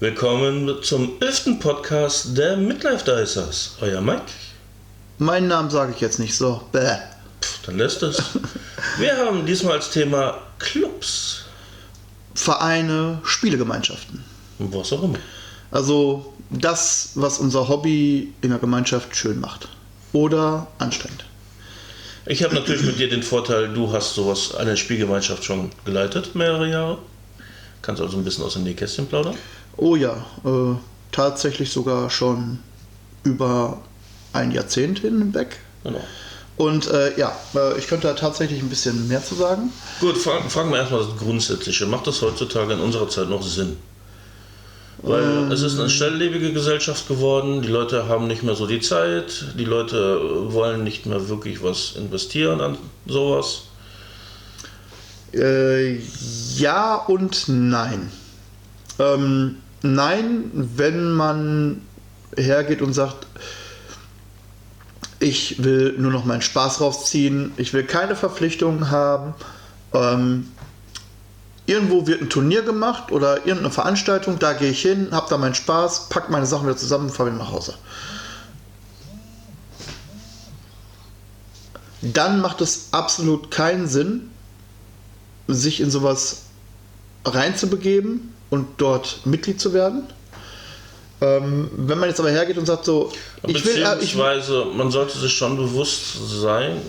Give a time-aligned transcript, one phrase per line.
[0.00, 3.76] Willkommen zum elften Podcast der Midlife Dicers.
[3.82, 4.22] Euer Mike.
[5.18, 6.62] Meinen Namen sage ich jetzt nicht so.
[6.72, 6.96] Bäh.
[7.42, 8.22] Pff, dann lässt es.
[8.96, 11.42] Wir haben diesmal als Thema Clubs.
[12.34, 14.24] Vereine, Spielegemeinschaften.
[14.58, 15.18] Und was auch immer.
[15.70, 19.68] Also das, was unser Hobby in der Gemeinschaft schön macht.
[20.14, 21.26] Oder anstrengend.
[22.24, 26.70] Ich habe natürlich mit dir den Vorteil, du hast sowas, eine Spielgemeinschaft schon geleitet, mehrere
[26.70, 26.98] Jahre.
[27.82, 29.36] Kannst also ein bisschen aus dem Nähkästchen plaudern.
[29.76, 30.74] Oh ja, äh,
[31.12, 32.58] tatsächlich sogar schon
[33.24, 33.80] über
[34.32, 35.58] ein Jahrzehnt hinweg.
[35.84, 36.00] Genau.
[36.56, 39.72] Und äh, ja, äh, ich könnte da tatsächlich ein bisschen mehr zu sagen.
[40.00, 41.86] Gut, fragen, fragen wir erstmal das Grundsätzliche.
[41.86, 43.78] Macht das heutzutage in unserer Zeit noch Sinn?
[45.02, 45.52] Weil Ähm.
[45.52, 49.64] es ist eine schnelllebige Gesellschaft geworden, die Leute haben nicht mehr so die Zeit, die
[49.64, 53.62] Leute wollen nicht mehr wirklich was investieren an sowas.
[55.32, 56.00] Äh,
[56.56, 58.10] ja und nein.
[59.00, 61.80] Ähm, nein, wenn man
[62.36, 63.26] hergeht und sagt,
[65.18, 69.34] ich will nur noch meinen Spaß rausziehen, ich will keine Verpflichtungen haben.
[69.94, 70.50] Ähm,
[71.64, 75.54] irgendwo wird ein Turnier gemacht oder irgendeine Veranstaltung, da gehe ich hin, habe da meinen
[75.54, 77.74] Spaß, pack meine Sachen wieder zusammen und fahre wieder nach Hause.
[82.02, 84.30] Dann macht es absolut keinen Sinn,
[85.48, 86.44] sich in sowas
[87.24, 90.02] reinzubegeben und dort Mitglied zu werden.
[91.22, 93.12] Ähm, wenn man jetzt aber hergeht und sagt so,
[93.46, 96.02] ich will, äh, ich, Beziehungsweise man sollte sich schon bewusst
[96.40, 96.80] sein,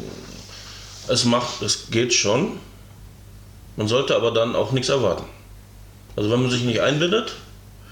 [1.08, 2.60] es macht, es geht schon.
[3.76, 5.26] Man sollte aber dann auch nichts erwarten.
[6.16, 7.34] Also wenn man sich nicht einbindet,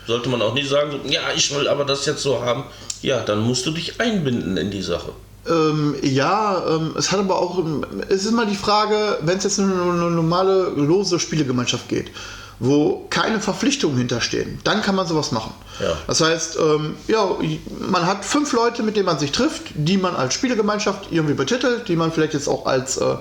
[0.08, 2.64] sollte man auch nicht sagen, so, ja, ich will aber das jetzt so haben.
[3.02, 5.12] Ja, dann musst du dich einbinden in die Sache.
[5.48, 7.64] ähm, ja, ähm, es hat aber auch,
[8.10, 12.12] es ist immer die Frage, wenn es jetzt um eine, eine normale lose Spielegemeinschaft geht,
[12.60, 15.54] wo keine Verpflichtungen hinterstehen, dann kann man sowas machen.
[15.80, 15.96] Ja.
[16.08, 17.38] Das heißt, ähm, ja,
[17.80, 21.88] man hat fünf Leute, mit denen man sich trifft, die man als Spielegemeinschaft irgendwie betitelt,
[21.88, 23.16] die man vielleicht jetzt auch als, äh,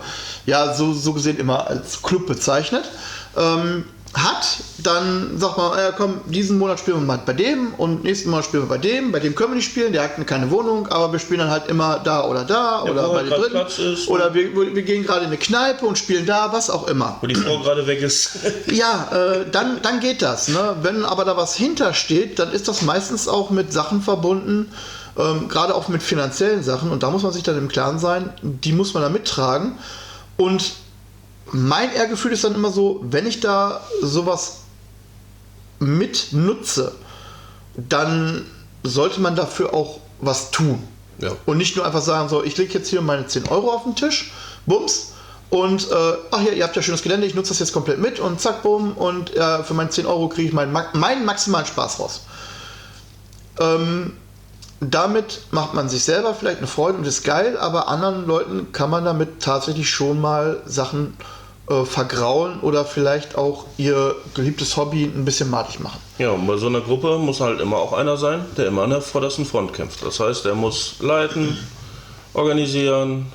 [0.47, 2.85] ja, so, so gesehen immer als Club bezeichnet.
[3.37, 8.05] Ähm, hat, dann sagt man, ja, komm, diesen Monat spielen wir mal bei dem und
[8.05, 9.13] nächsten Monat spielen wir bei dem.
[9.13, 11.69] Bei dem können wir nicht spielen, der hat keine Wohnung, aber wir spielen dann halt
[11.69, 13.93] immer da oder da Ja, oder bei dem dritten.
[13.93, 14.09] Ist.
[14.09, 17.19] oder wir, wir gehen gerade in eine Kneipe und spielen da, was auch immer.
[17.21, 18.39] Wo die Frau gerade weg ist.
[18.71, 20.49] Ja, äh, dann, dann geht das.
[20.49, 20.77] Ne?
[20.83, 24.73] Wenn aber da was hintersteht, dann ist das meistens auch mit Sachen verbunden,
[25.19, 26.91] ähm, gerade auch mit finanziellen Sachen.
[26.91, 29.79] Und da muss man sich dann im Klaren sein, die muss man da mittragen.
[30.37, 30.73] Und
[31.53, 34.59] mein Ehrgefühl ist dann immer so, wenn ich da sowas
[35.79, 36.93] mit nutze,
[37.77, 38.45] dann
[38.83, 40.83] sollte man dafür auch was tun.
[41.19, 41.33] Ja.
[41.47, 43.97] Und nicht nur einfach sagen, so, ich lege jetzt hier meine 10 Euro auf den
[43.97, 44.33] Tisch,
[44.67, 45.13] bums,
[45.51, 48.21] und äh, ach ja, ihr habt ja schönes Gelände, ich nutze das jetzt komplett mit
[48.21, 52.01] und zack, bumm, und äh, für meine 10 Euro kriege ich meinen, meinen maximalen Spaß
[52.01, 52.23] raus.
[53.59, 54.13] Ähm,
[54.81, 58.91] damit macht man sich selber vielleicht eine Freude und ist geil, aber anderen Leuten kann
[58.91, 61.17] man damit tatsächlich schon mal Sachen
[61.71, 66.01] äh, vergraulen oder vielleicht auch ihr geliebtes Hobby ein bisschen madig machen.
[66.19, 68.91] Ja, und bei so einer Gruppe muss halt immer auch einer sein, der immer an
[68.91, 70.05] der vordersten Front kämpft.
[70.05, 71.57] Das heißt, er muss leiten,
[72.35, 73.27] organisieren.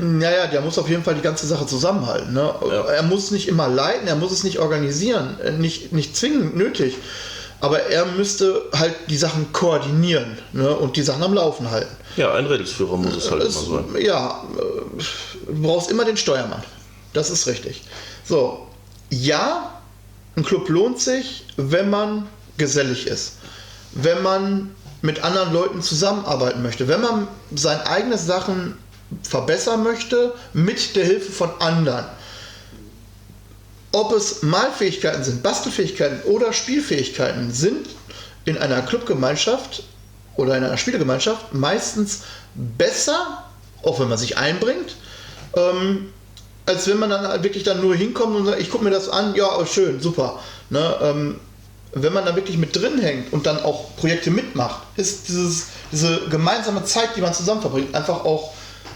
[0.00, 2.32] Naja, der muss auf jeden Fall die ganze Sache zusammenhalten.
[2.32, 2.54] Ne?
[2.70, 2.84] Ja.
[2.84, 6.96] Er muss nicht immer leiten, er muss es nicht organisieren, äh, nicht, nicht zwingend nötig.
[7.60, 10.74] Aber er müsste halt die Sachen koordinieren ne?
[10.74, 11.94] und die Sachen am Laufen halten.
[12.16, 14.02] Ja, ein Rädelsführer muss es halt Es, immer sein.
[14.02, 15.02] ja, äh,
[15.52, 16.62] du brauchst immer den Steuermann.
[17.12, 17.82] Das ist richtig.
[18.24, 18.66] So,
[19.10, 19.80] ja,
[20.36, 23.34] ein Club lohnt sich, wenn man gesellig ist.
[23.92, 26.88] Wenn man mit anderen Leuten zusammenarbeiten möchte.
[26.88, 28.78] Wenn man seine eigenen Sachen
[29.22, 32.06] verbessern möchte, mit der Hilfe von anderen.
[33.90, 37.88] Ob es Malfähigkeiten sind, Bastelfähigkeiten oder Spielfähigkeiten sind
[38.46, 39.82] in einer Clubgemeinschaft
[40.36, 42.22] oder in einer Spielegemeinschaft meistens
[42.54, 43.44] besser,
[43.82, 44.96] auch wenn man sich einbringt,
[45.54, 46.12] ähm,
[46.66, 49.34] als wenn man dann wirklich dann nur hinkommt und sagt, ich gucke mir das an,
[49.34, 50.38] ja, oh, schön, super.
[50.70, 51.36] Ne, ähm,
[51.94, 56.28] wenn man da wirklich mit drin hängt und dann auch Projekte mitmacht, ist dieses, diese
[56.30, 58.52] gemeinsame Zeit, die man zusammen verbringt, einfach auch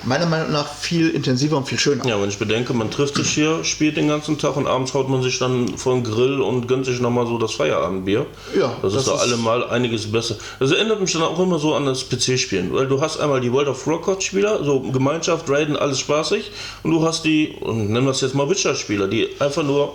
[0.06, 2.06] meiner Meinung nach viel intensiver und viel schöner.
[2.06, 5.08] Ja, wenn ich bedenke, man trifft sich hier, spielt den ganzen Tag und abends haut
[5.08, 8.26] man sich dann vor den Grill und gönnt sich nochmal so das Feierabendbier.
[8.58, 10.36] Ja, das, das ist ist- allemal einiges besser.
[10.60, 13.52] Das erinnert mich dann auch immer so an das PC-Spielen, weil du hast einmal die
[13.52, 16.50] World of Warcraft-Spieler, so Gemeinschaft, Raiden, alles spaßig,
[16.82, 19.94] und du hast die, und nennen wir es jetzt mal Witcher-Spieler, die einfach nur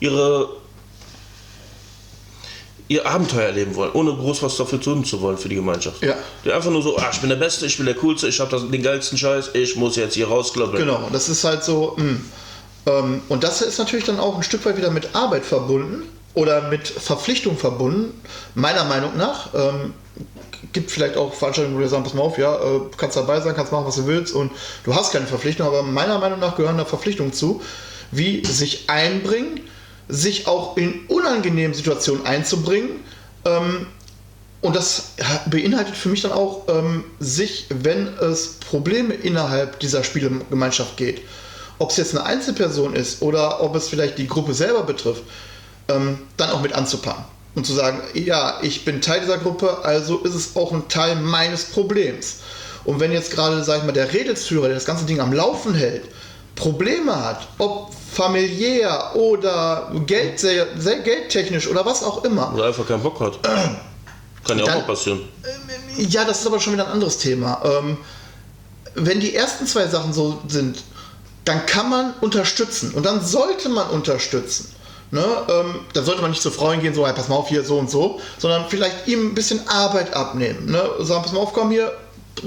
[0.00, 0.48] ihre
[2.88, 6.02] ihr Abenteuer erleben wollen, ohne groß was dafür tun zu wollen für die Gemeinschaft.
[6.02, 6.14] Ja.
[6.44, 8.60] Die einfach nur so, ah, ich bin der Beste, ich bin der Coolste, ich habe
[8.60, 10.78] den geilsten Scheiß, ich muss jetzt hier rauskloppen.
[10.78, 11.94] Genau, das ist halt so.
[11.96, 12.16] Mh.
[12.86, 16.02] Ähm, und das ist natürlich dann auch ein Stück weit wieder mit Arbeit verbunden.
[16.34, 18.20] oder mit Verpflichtung verbunden,
[18.54, 19.54] meiner Meinung nach.
[19.54, 19.94] Ähm,
[20.72, 23.54] gibt vielleicht auch Veranstaltungen, wo wir sagen, pass mal auf, ja, äh, kannst dabei sein,
[23.54, 24.50] kannst machen, was du willst und
[24.82, 27.62] du hast keine Verpflichtung, aber meiner Meinung nach gehören da Verpflichtungen zu,
[28.10, 29.60] wie sich einbringen,
[30.08, 32.90] sich auch in unangenehmen Situationen einzubringen.
[33.44, 33.86] Ähm,
[34.60, 35.12] und das
[35.46, 41.20] beinhaltet für mich dann auch, ähm, sich, wenn es Probleme innerhalb dieser Spielegemeinschaft geht,
[41.78, 45.22] ob es jetzt eine Einzelperson ist oder ob es vielleicht die Gruppe selber betrifft,
[45.88, 47.24] ähm, dann auch mit anzupacken
[47.54, 51.16] und zu sagen, ja, ich bin Teil dieser Gruppe, also ist es auch ein Teil
[51.16, 52.38] meines Problems.
[52.84, 55.74] Und wenn jetzt gerade, sag ich mal, der Redelsführer, der das ganze Ding am Laufen
[55.74, 56.04] hält,
[56.54, 62.52] Probleme hat, ob familiär oder Geld, sehr, sehr geldtechnisch oder was auch immer.
[62.54, 63.38] Oder einfach keinen Bock hat.
[64.44, 65.20] Kann ja auch mal passieren.
[65.96, 67.60] Ja, das ist aber schon wieder ein anderes Thema.
[67.64, 67.96] Ähm,
[68.94, 70.82] wenn die ersten zwei Sachen so sind,
[71.44, 74.74] dann kann man unterstützen und dann sollte man unterstützen.
[75.10, 77.62] Ne, ähm, da sollte man nicht zu Frauen gehen, so, hey, pass mal auf, hier
[77.62, 80.72] so und so, sondern vielleicht ihm ein bisschen Arbeit abnehmen.
[80.72, 80.82] Ne?
[81.00, 81.92] Sagen, pass mal auf, komm hier,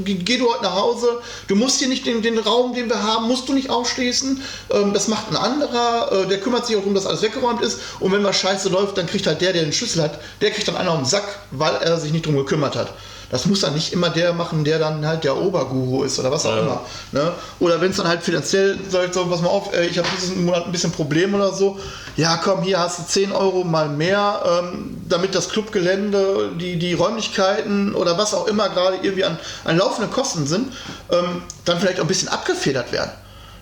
[0.04, 3.28] geh du heute nach Hause, du musst hier nicht den, den Raum, den wir haben,
[3.28, 4.42] musst du nicht aufschließen.
[4.72, 7.80] Ähm, das macht ein anderer, äh, der kümmert sich auch darum, dass alles weggeräumt ist.
[8.00, 10.68] Und wenn was scheiße läuft, dann kriegt halt der, der den Schlüssel hat, der kriegt
[10.68, 12.94] dann einen auf den Sack, weil er sich nicht drum gekümmert hat.
[13.30, 16.46] Das muss dann nicht immer der machen, der dann halt der Oberguru ist oder was
[16.46, 16.62] auch ja.
[16.62, 16.82] immer.
[17.12, 17.32] Ne?
[17.60, 20.46] Oder wenn es dann halt finanziell sagt, so, pass mal auf, ey, ich habe diesen
[20.46, 21.78] Monat ein bisschen Problem oder so.
[22.16, 26.94] Ja, komm, hier hast du 10 Euro mal mehr, ähm, damit das Clubgelände, die, die
[26.94, 30.72] Räumlichkeiten oder was auch immer gerade irgendwie an, an laufenden Kosten sind,
[31.12, 33.12] ähm, dann vielleicht auch ein bisschen abgefedert werden.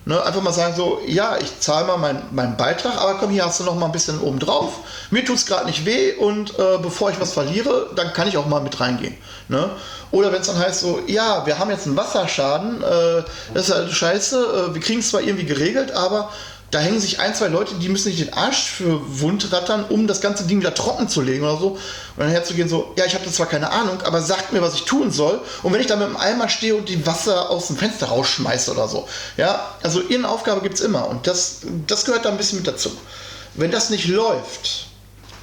[0.08, 3.44] Ne, einfach mal sagen so, ja, ich zahle mal meinen mein Beitrag, aber komm, hier
[3.44, 4.74] hast du noch mal ein bisschen oben drauf.
[5.10, 8.36] Mir tut es gerade nicht weh und äh, bevor ich was verliere, dann kann ich
[8.36, 9.16] auch mal mit reingehen.
[9.48, 9.68] Ne?
[10.12, 13.74] Oder wenn es dann heißt so, ja, wir haben jetzt einen Wasserschaden, äh, das ist
[13.74, 16.30] halt scheiße, äh, wir kriegen es zwar irgendwie geregelt, aber
[16.70, 20.06] da hängen sich ein, zwei Leute, die müssen sich den Arsch für wund rattern, um
[20.06, 21.68] das ganze Ding wieder trocken zu legen oder so.
[21.70, 21.78] Und
[22.18, 25.12] dann herzugehen so, ja, ich habe zwar keine Ahnung, aber sagt mir, was ich tun
[25.12, 25.40] soll.
[25.62, 28.72] Und wenn ich da mit dem Eimer stehe und die Wasser aus dem Fenster rausschmeiße
[28.72, 29.08] oder so.
[29.36, 31.08] Ja, also ihre Aufgabe gibt es immer.
[31.08, 32.90] Und das, das gehört da ein bisschen mit dazu.
[33.54, 34.86] Wenn das nicht läuft,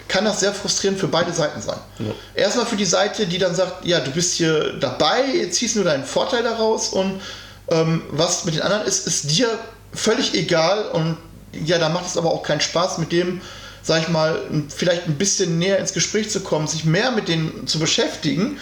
[0.09, 1.79] kann das sehr frustrierend für beide Seiten sein.
[1.99, 2.11] Ja.
[2.35, 6.03] Erstmal für die Seite, die dann sagt, ja, du bist hier dabei, ziehst nur deinen
[6.03, 7.21] Vorteil daraus und
[7.69, 9.47] ähm, was mit den anderen ist, ist dir
[9.93, 11.17] völlig egal und
[11.65, 13.41] ja, da macht es aber auch keinen Spaß mit dem,
[13.83, 14.41] sag ich mal,
[14.75, 18.59] vielleicht ein bisschen näher ins Gespräch zu kommen, sich mehr mit denen zu beschäftigen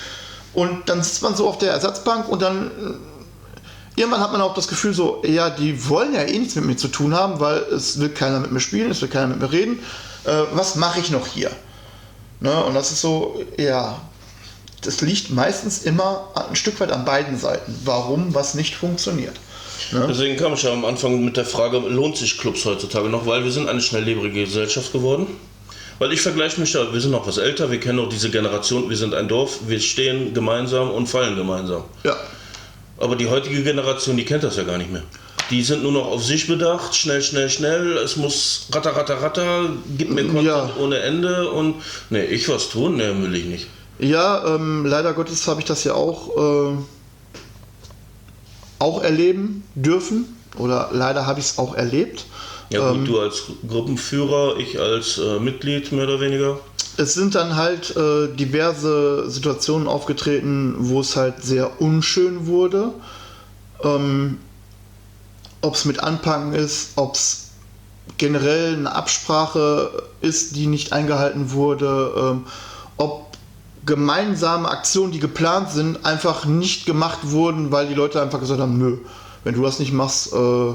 [0.53, 4.53] und dann sitzt man so auf der Ersatzbank und dann äh, irgendwann hat man auch
[4.53, 7.57] das Gefühl so, ja, die wollen ja eh nichts mit mir zu tun haben, weil
[7.73, 9.79] es will keiner mit mir spielen, es will keiner mit mir reden.
[10.25, 11.51] Äh, was mache ich noch hier?
[12.41, 12.63] Ne?
[12.65, 14.01] Und das ist so, ja,
[14.81, 19.35] das liegt meistens immer ein Stück weit an beiden Seiten, warum was nicht funktioniert.
[19.91, 20.05] Ne?
[20.09, 23.25] Deswegen kam ich ja am Anfang mit der Frage, lohnt sich Clubs heutzutage noch?
[23.25, 25.27] Weil wir sind eine schnelllebige Gesellschaft geworden.
[25.99, 28.89] Weil ich vergleiche mich da, wir sind noch was älter, wir kennen auch diese Generation,
[28.89, 31.83] wir sind ein Dorf, wir stehen gemeinsam und fallen gemeinsam.
[32.03, 32.15] Ja.
[32.97, 35.03] Aber die heutige Generation, die kennt das ja gar nicht mehr.
[35.51, 39.69] Die sind nur noch auf sich bedacht, schnell, schnell, schnell, es muss ratter, ratter, ratter,
[39.95, 40.69] gib mir Content ja.
[40.79, 41.75] ohne Ende und
[42.09, 43.67] ne, ich was tun, ne, will ich nicht.
[43.99, 46.77] Ja, ähm, leider Gottes habe ich das ja auch äh,
[48.81, 50.25] auch erleben dürfen
[50.57, 52.25] oder leider habe ich es auch erlebt.
[52.69, 56.59] Ja gut, ähm, du als Gruppenführer, ich als äh, Mitglied mehr oder weniger.
[56.97, 62.93] Es sind dann halt äh, diverse Situationen aufgetreten, wo es halt sehr unschön wurde.
[63.83, 64.39] Ähm,
[65.61, 67.51] ob es mit Anpacken ist, ob es
[68.17, 72.45] generell eine Absprache ist, die nicht eingehalten wurde, ähm,
[72.97, 73.30] ob
[73.85, 78.77] gemeinsame Aktionen, die geplant sind, einfach nicht gemacht wurden, weil die Leute einfach gesagt haben,
[78.77, 78.97] nö,
[79.43, 80.73] wenn du das nicht machst, äh,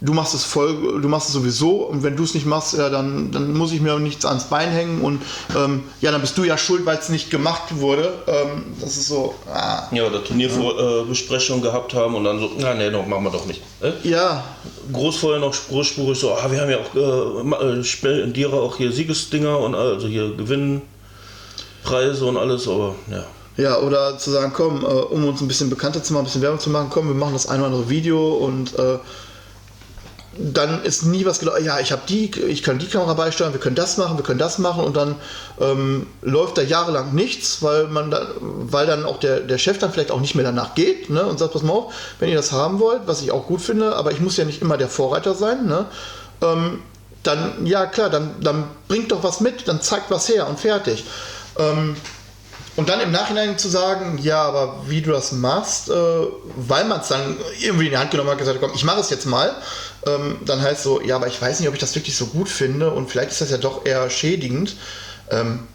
[0.00, 2.88] du machst es voll, du machst es sowieso und wenn du es nicht machst, ja,
[2.88, 5.20] dann, dann muss ich mir nichts ans Bein hängen und
[5.56, 8.12] ähm, ja, dann bist du ja schuld, weil es nicht gemacht wurde.
[8.26, 9.34] Ähm, das ist so.
[9.52, 9.88] Ah.
[9.90, 11.70] Ja, oder Turnierbesprechung ja.
[11.70, 13.62] gehabt haben und dann so, na nee, noch machen wir doch nicht.
[13.80, 13.92] Äh?
[14.08, 14.44] Ja.
[14.92, 19.58] Groß vorher noch großspurig so, ah, wir haben ja auch äh, Spendiere auch hier Siegesdinger
[19.58, 20.82] und also hier gewinnen.
[21.88, 23.24] Preise und alles, aber ja.
[23.56, 26.42] Ja, oder zu sagen, komm, äh, um uns ein bisschen bekannter zu machen, ein bisschen
[26.42, 28.98] Werbung zu machen, komm, wir machen das ein oder andere Video und äh,
[30.38, 33.60] dann ist nie was gelaufen, ja, ich habe die, ich kann die Kamera beisteuern, wir
[33.60, 35.16] können das machen, wir können das machen und dann
[35.60, 39.90] ähm, läuft da jahrelang nichts, weil man da, weil dann auch der, der Chef dann
[39.90, 42.52] vielleicht auch nicht mehr danach geht ne, und sagt, pass mal auf, wenn ihr das
[42.52, 45.34] haben wollt, was ich auch gut finde, aber ich muss ja nicht immer der Vorreiter
[45.34, 45.86] sein, ne,
[46.42, 46.80] ähm,
[47.24, 51.04] dann, ja klar, dann, dann bringt doch was mit, dann zeigt was her und fertig.
[51.58, 51.96] Ähm,
[52.76, 55.92] und dann im Nachhinein zu sagen, ja, aber wie du das machst, äh,
[56.56, 59.10] weil man es dann irgendwie in die Hand genommen hat gesagt komm, ich mache es
[59.10, 59.50] jetzt mal,
[60.06, 62.48] ähm, dann heißt so, ja, aber ich weiß nicht, ob ich das wirklich so gut
[62.48, 64.76] finde und vielleicht ist das ja doch eher schädigend.
[65.30, 65.66] Ähm,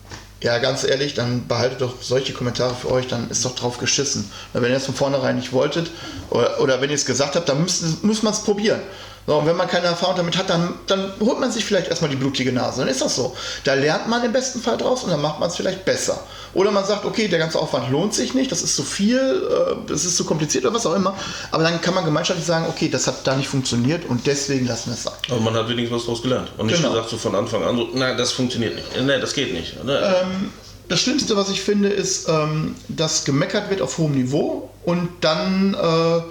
[0.41, 4.29] ja, ganz ehrlich, dann behaltet doch solche Kommentare für euch, dann ist doch drauf geschissen.
[4.53, 5.91] Wenn ihr es von vornherein nicht wolltet
[6.29, 8.81] oder, oder wenn ihr es gesagt habt, dann müsst, muss man es probieren.
[9.25, 12.09] So, und wenn man keine Erfahrung damit hat, dann, dann holt man sich vielleicht erstmal
[12.09, 12.81] die blutige Nase.
[12.81, 13.35] Dann ist das so.
[13.63, 16.19] Da lernt man im besten Fall draus und dann macht man es vielleicht besser.
[16.53, 19.75] Oder man sagt, okay, der ganze Aufwand lohnt sich nicht, das ist zu viel, äh,
[19.87, 21.15] das ist zu kompliziert oder was auch immer.
[21.51, 24.89] Aber dann kann man gemeinschaftlich sagen, okay, das hat da nicht funktioniert und deswegen lassen
[24.89, 25.13] wir es sein.
[25.31, 26.49] Aber man hat wenigstens was daraus gelernt.
[26.57, 26.89] Und nicht Genau.
[26.89, 28.87] gesagt so von Anfang an, so, nein, das funktioniert nicht.
[29.01, 29.77] Nein, das geht nicht.
[29.87, 30.51] Ähm,
[30.89, 35.73] das Schlimmste, was ich finde, ist, ähm, dass gemeckert wird auf hohem Niveau und dann
[35.75, 36.21] äh,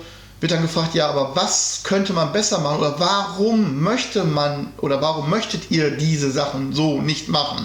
[0.43, 5.01] wird dann gefragt, ja, aber was könnte man besser machen oder warum möchte man oder
[5.01, 7.65] warum möchtet ihr diese Sachen so nicht machen?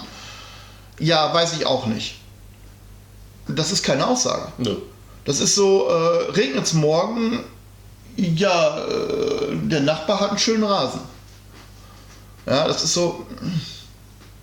[1.00, 2.16] Ja, weiß ich auch nicht.
[3.48, 4.52] Das ist keine Aussage.
[4.58, 4.76] Nö.
[5.24, 7.40] Das ist so, äh, regnet es morgen,
[8.16, 11.00] ja, äh, der Nachbar hat einen schönen Rasen.
[12.46, 13.26] Ja, das ist so,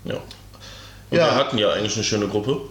[0.04, 0.16] Ja.
[0.16, 1.26] Und Ja.
[1.28, 2.62] wir hatten ja eigentlich eine schöne Gruppe.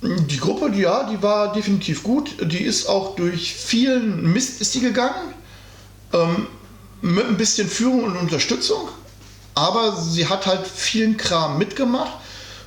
[0.00, 2.36] Die Gruppe, die, ja, die war definitiv gut.
[2.40, 5.34] Die ist auch durch vielen Mist ist die gegangen.
[6.12, 6.46] Ähm,
[7.00, 8.88] mit ein bisschen Führung und Unterstützung.
[9.54, 12.12] Aber sie hat halt vielen Kram mitgemacht.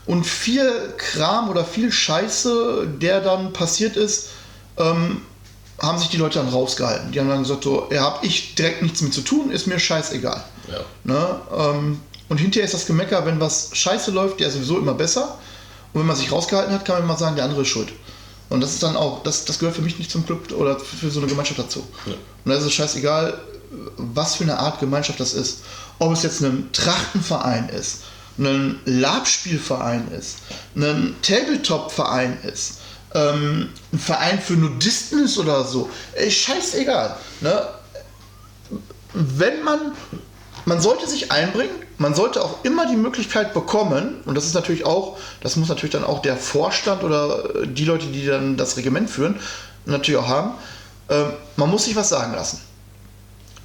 [0.06, 4.30] Und viel Kram oder viel Scheiße, der dann passiert ist,
[4.78, 5.22] ähm,
[5.80, 7.12] haben sich die Leute dann rausgehalten.
[7.12, 9.80] Die haben dann gesagt, so, ja, hab ich direkt nichts mit zu tun, ist mir
[9.80, 10.44] scheißegal.
[10.70, 10.80] Ja.
[11.04, 11.42] Ne?
[11.58, 15.38] Ähm, und hinterher ist das Gemecker, wenn was scheiße läuft, ja sowieso immer besser.
[15.94, 17.90] Und wenn man sich rausgehalten hat, kann man immer sagen, der andere ist schuld.
[18.50, 21.10] Und das ist dann auch, das, das gehört für mich nicht zum Club oder für,
[21.10, 21.88] so eine Gemeinschaft dazu.
[22.06, 22.14] Ja.
[22.14, 23.40] Und da ist es scheißegal,
[23.98, 25.60] was für eine Art Gemeinschaft das ist.
[26.00, 28.04] Ob es jetzt ein Trachtenverein ist,
[28.38, 30.38] ein Labspielverein ist,
[30.76, 32.80] ein Tabletop-Verein ist,
[33.14, 35.90] ähm, ein Verein für Nudisten ist oder so.
[36.14, 37.18] Ey, scheißegal.
[37.42, 37.68] Ne?
[39.14, 39.92] wenn man,
[40.66, 44.86] man sollte sich einbringen, man sollte auch immer die Möglichkeit bekommen, und das ist natürlich
[44.86, 48.76] auch, das muss natürlich dann auch der Vorstand oder äh, die Leute, die dann das
[48.76, 49.40] Regiment führen,
[49.86, 50.52] natürlich auch haben,
[51.10, 51.26] äh,
[51.58, 52.60] man muss sich was sagen lassen.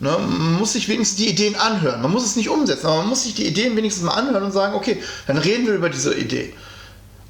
[0.01, 0.11] Ne?
[0.11, 2.03] Man muss sich wenigstens die Ideen anhören.
[2.03, 4.53] Man muss es nicht umsetzen, aber man muss sich die Ideen wenigstens mal anhören und
[4.53, 6.53] sagen, okay, dann reden wir über diese Idee.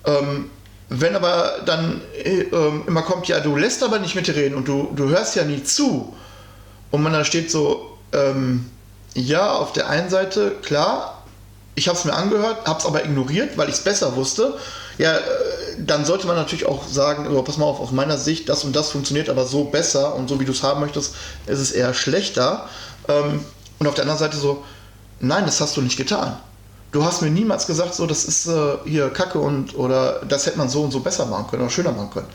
[0.05, 0.51] Ähm,
[0.89, 4.57] wenn aber dann äh, ähm, immer kommt, ja, du lässt aber nicht mit dir reden
[4.57, 6.17] und du, du hörst ja nie zu,
[6.91, 8.67] und man da steht so, ähm,
[9.17, 11.23] ja, auf der einen Seite, klar,
[11.75, 14.55] ich habe es mir angehört, habe es aber ignoriert, weil ich es besser wusste.
[14.99, 15.21] Ja, äh,
[15.79, 18.77] dann sollte man natürlich auch sagen, so, pass mal auf, aus meiner Sicht, das und
[18.77, 21.15] das funktioniert aber so besser und so wie du es haben möchtest,
[21.47, 22.69] ist es eher schlechter.
[23.09, 23.45] Ähm,
[23.79, 24.65] und auf der anderen Seite so,
[25.21, 26.39] nein, das hast du nicht getan.
[26.93, 30.59] Du hast mir niemals gesagt, so, das ist äh, hier Kacke und oder das hätte
[30.59, 32.29] man so und so besser machen können oder schöner machen können.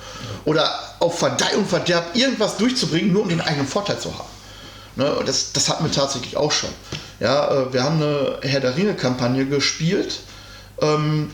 [0.46, 0.68] Oder
[1.00, 4.40] auf Verdeih und Verderb irgendwas durchzubringen, nur um den eigenen Vorteil zu haben.
[4.95, 6.69] Ne, das, das hatten wir tatsächlich auch schon.
[7.19, 10.19] Ja, äh, wir haben eine Herr der Ringe-Kampagne gespielt.
[10.81, 11.31] Ähm,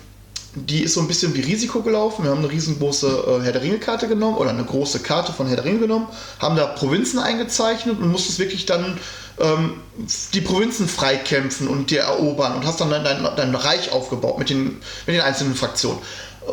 [0.53, 2.23] die ist so ein bisschen wie Risiko gelaufen.
[2.23, 5.55] Wir haben eine riesengroße äh, Herr der Ringe-Karte genommen oder eine große Karte von Herr
[5.55, 6.07] der Ringe genommen,
[6.39, 8.97] haben da Provinzen eingezeichnet und musstest wirklich dann
[9.39, 9.81] ähm,
[10.33, 14.49] die Provinzen freikämpfen und dir erobern und hast dann dein, dein, dein Reich aufgebaut mit
[14.49, 15.99] den, mit den einzelnen Fraktionen.
[16.47, 16.51] Äh,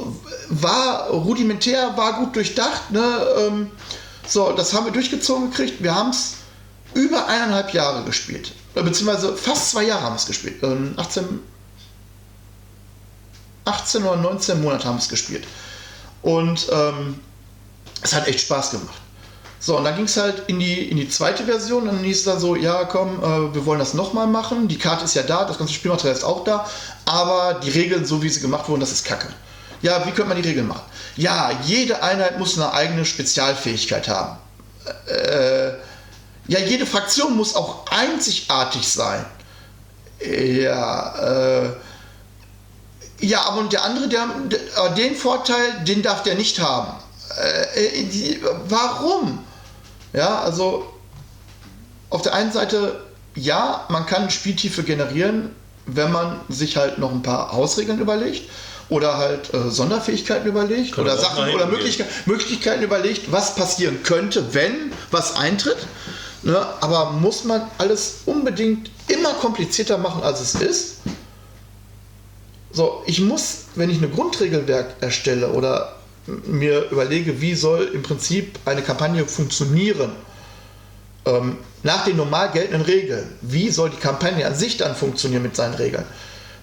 [0.50, 2.90] War rudimentär, war gut durchdacht.
[2.90, 3.02] Ne?
[3.38, 3.70] Ähm,
[4.26, 5.82] so, das haben wir durchgezogen gekriegt.
[5.82, 6.36] Wir haben es
[6.94, 8.52] über eineinhalb Jahre gespielt.
[8.74, 10.62] Äh, Beziehungsweise fast zwei Jahre haben es gespielt.
[10.62, 11.40] Ähm, 18,
[13.64, 15.46] 18 oder 19 Monate haben es gespielt.
[16.22, 17.20] Und ähm,
[18.02, 18.94] es hat echt Spaß gemacht.
[19.60, 21.86] So, und dann ging es halt in die, in die zweite Version.
[21.86, 24.68] Dann hieß es dann so, ja komm, äh, wir wollen das nochmal machen.
[24.68, 26.68] Die Karte ist ja da, das ganze Spielmaterial ist auch da.
[27.06, 29.28] Aber die Regeln, so wie sie gemacht wurden, das ist kacke.
[29.80, 30.84] Ja, wie könnte man die Regeln machen?
[31.16, 34.38] Ja, jede Einheit muss eine eigene Spezialfähigkeit haben.
[35.06, 35.72] Äh,
[36.46, 39.24] ja, jede Fraktion muss auch einzigartig sein.
[40.20, 41.70] Ja, äh,
[43.20, 46.92] ja, aber und der andere, der, der, den Vorteil, den darf der nicht haben.
[47.74, 49.44] Äh, die, warum?
[50.12, 50.86] Ja, also
[52.10, 53.00] auf der einen Seite,
[53.34, 55.54] ja, man kann Spieltiefe generieren,
[55.86, 58.48] wenn man sich halt noch ein paar Hausregeln überlegt
[58.88, 64.02] oder halt äh, Sonderfähigkeiten überlegt Kann oder Sachen oder hinten Möglichkeit, Möglichkeiten überlegt, was passieren
[64.02, 65.78] könnte, wenn was eintritt.
[66.44, 66.58] Ne?
[66.80, 70.96] Aber muss man alles unbedingt immer komplizierter machen, als es ist?
[72.70, 75.96] So, ich muss, wenn ich eine Grundregelwerk erstelle oder
[76.26, 80.12] mir überlege, wie soll im Prinzip eine Kampagne funktionieren,
[81.24, 85.56] ähm, nach den normal geltenden Regeln, wie soll die Kampagne an sich dann funktionieren mit
[85.56, 86.04] seinen Regeln,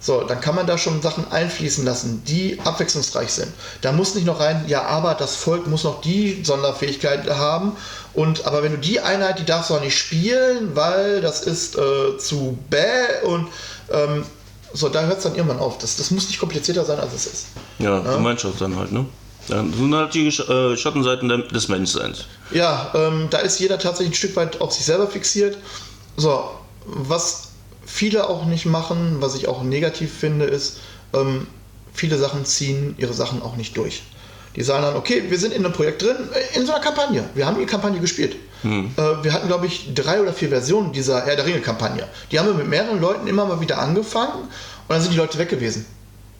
[0.04, 3.52] So, dann kann man da schon Sachen einfließen lassen, die abwechslungsreich sind.
[3.82, 7.74] Da muss nicht noch rein, ja, aber das Volk muss noch die Sonderfähigkeit haben.
[8.16, 11.78] Und aber wenn du die Einheit, die darfst du auch nicht spielen, weil das ist
[11.78, 13.48] äh, zu bäh und
[13.92, 14.26] ähm,
[14.74, 15.78] so, da hört es dann irgendwann auf.
[15.78, 17.46] Das, das muss nicht komplizierter sein, als es ist.
[17.78, 18.16] Ja, ja.
[18.16, 19.06] Gemeinschaft dann halt, ne?
[19.48, 22.26] Das sind halt die äh, Schattenseiten des Menschseins.
[22.52, 25.58] Ja, ähm, da ist jeder tatsächlich ein Stück weit auf sich selber fixiert.
[26.16, 26.52] So,
[26.86, 27.51] was
[27.92, 30.78] viele auch nicht machen, was ich auch negativ finde, ist,
[31.14, 31.48] ähm,
[31.94, 34.04] viele Sachen ziehen ihre Sachen auch nicht durch.
[34.56, 37.30] Die sagen dann, okay, wir sind in einem Projekt drin, äh, in so einer Kampagne.
[37.36, 38.36] Wir haben die Kampagne gespielt.
[38.64, 38.92] Hm.
[38.96, 42.08] Äh, wir hatten, glaube ich, drei oder vier Versionen dieser Herr der Ringe-Kampagne.
[42.32, 44.50] Die haben wir mit mehreren Leuten immer mal wieder angefangen und
[44.90, 45.86] dann sind die Leute weg gewesen.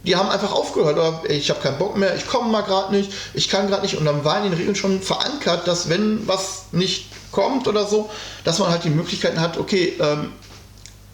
[0.04, 3.12] Die haben einfach aufgehört, oder, ich habe keinen Bock mehr, ich komme mal gerade nicht,
[3.34, 3.98] ich kann gerade nicht.
[3.98, 8.10] Und dann war in den Regeln schon verankert, dass wenn was nicht kommt oder so,
[8.44, 10.32] dass man halt die Möglichkeiten hat, okay, ähm,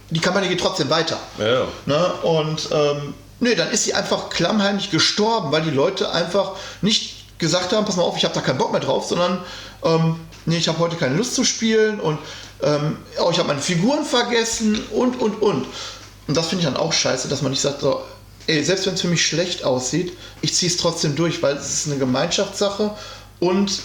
[0.09, 1.19] die Kampagne geht trotzdem weiter.
[1.37, 1.67] Ja.
[1.85, 2.13] Ne?
[2.23, 7.73] Und ähm, nee, dann ist sie einfach klammheimlich gestorben, weil die Leute einfach nicht gesagt
[7.73, 9.43] haben, pass mal auf, ich habe da keinen Bock mehr drauf, sondern
[9.83, 12.17] ähm, nee, ich habe heute keine Lust zu spielen und
[12.63, 15.67] ähm, oh, ich habe meine Figuren vergessen und, und, und.
[16.27, 18.01] Und das finde ich dann auch scheiße, dass man nicht sagt, so,
[18.47, 21.71] ey, selbst wenn es für mich schlecht aussieht, ich ziehe es trotzdem durch, weil es
[21.71, 22.91] ist eine Gemeinschaftssache
[23.39, 23.79] und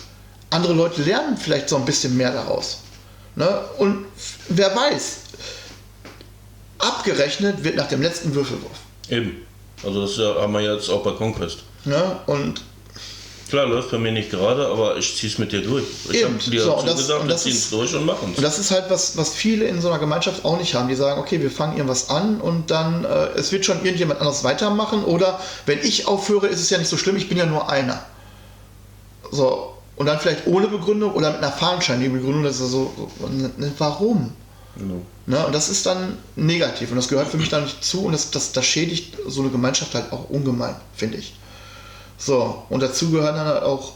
[0.50, 2.78] andere Leute lernen vielleicht so ein bisschen mehr daraus.
[3.36, 3.64] Ne?
[3.78, 4.06] Und
[4.48, 5.16] wer weiß,
[6.82, 8.78] abgerechnet wird nach dem letzten Würfelwurf.
[9.08, 9.42] Eben.
[9.84, 11.60] Also das haben wir jetzt auch bei Conquest.
[11.84, 12.62] Ja, und
[13.52, 15.84] Klar, läuft bei mir nicht gerade, aber ich ziehe es mit dir durch.
[16.10, 18.38] Ich habe dir so, das, gesagt, wir ziehen es durch und machen es.
[18.38, 20.88] Und das ist halt was, was viele in so einer Gemeinschaft auch nicht haben.
[20.88, 24.42] Die sagen, okay, wir fangen irgendwas an und dann, äh, es wird schon irgendjemand anders
[24.42, 25.04] weitermachen.
[25.04, 28.02] Oder wenn ich aufhöre, ist es ja nicht so schlimm, ich bin ja nur einer.
[29.30, 33.28] So, und dann vielleicht ohne Begründung oder mit einer fahnenscheinigen Begründung, das ist so, so
[33.28, 34.32] ne, warum?
[34.76, 35.04] No.
[35.26, 38.12] Ne, und das ist dann negativ und das gehört für mich da nicht zu und
[38.12, 41.34] das, das, das schädigt so eine Gemeinschaft halt auch ungemein, finde ich.
[42.16, 43.92] So, und dazu gehören dann halt auch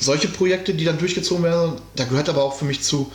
[0.00, 1.74] solche Projekte, die dann durchgezogen werden.
[1.96, 3.12] Da gehört aber auch für mich zu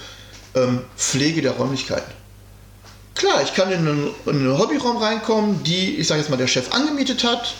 [0.56, 2.12] ähm, Pflege der Räumlichkeiten.
[3.16, 6.48] Klar, ich kann in einen, in einen Hobbyraum reinkommen, die, ich sage jetzt mal, der
[6.48, 7.54] Chef angemietet hat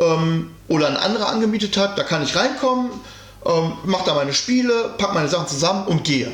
[0.00, 1.98] ähm, oder ein anderer angemietet hat.
[1.98, 2.90] Da kann ich reinkommen,
[3.44, 6.32] ähm, mache da meine Spiele, packe meine Sachen zusammen und gehe.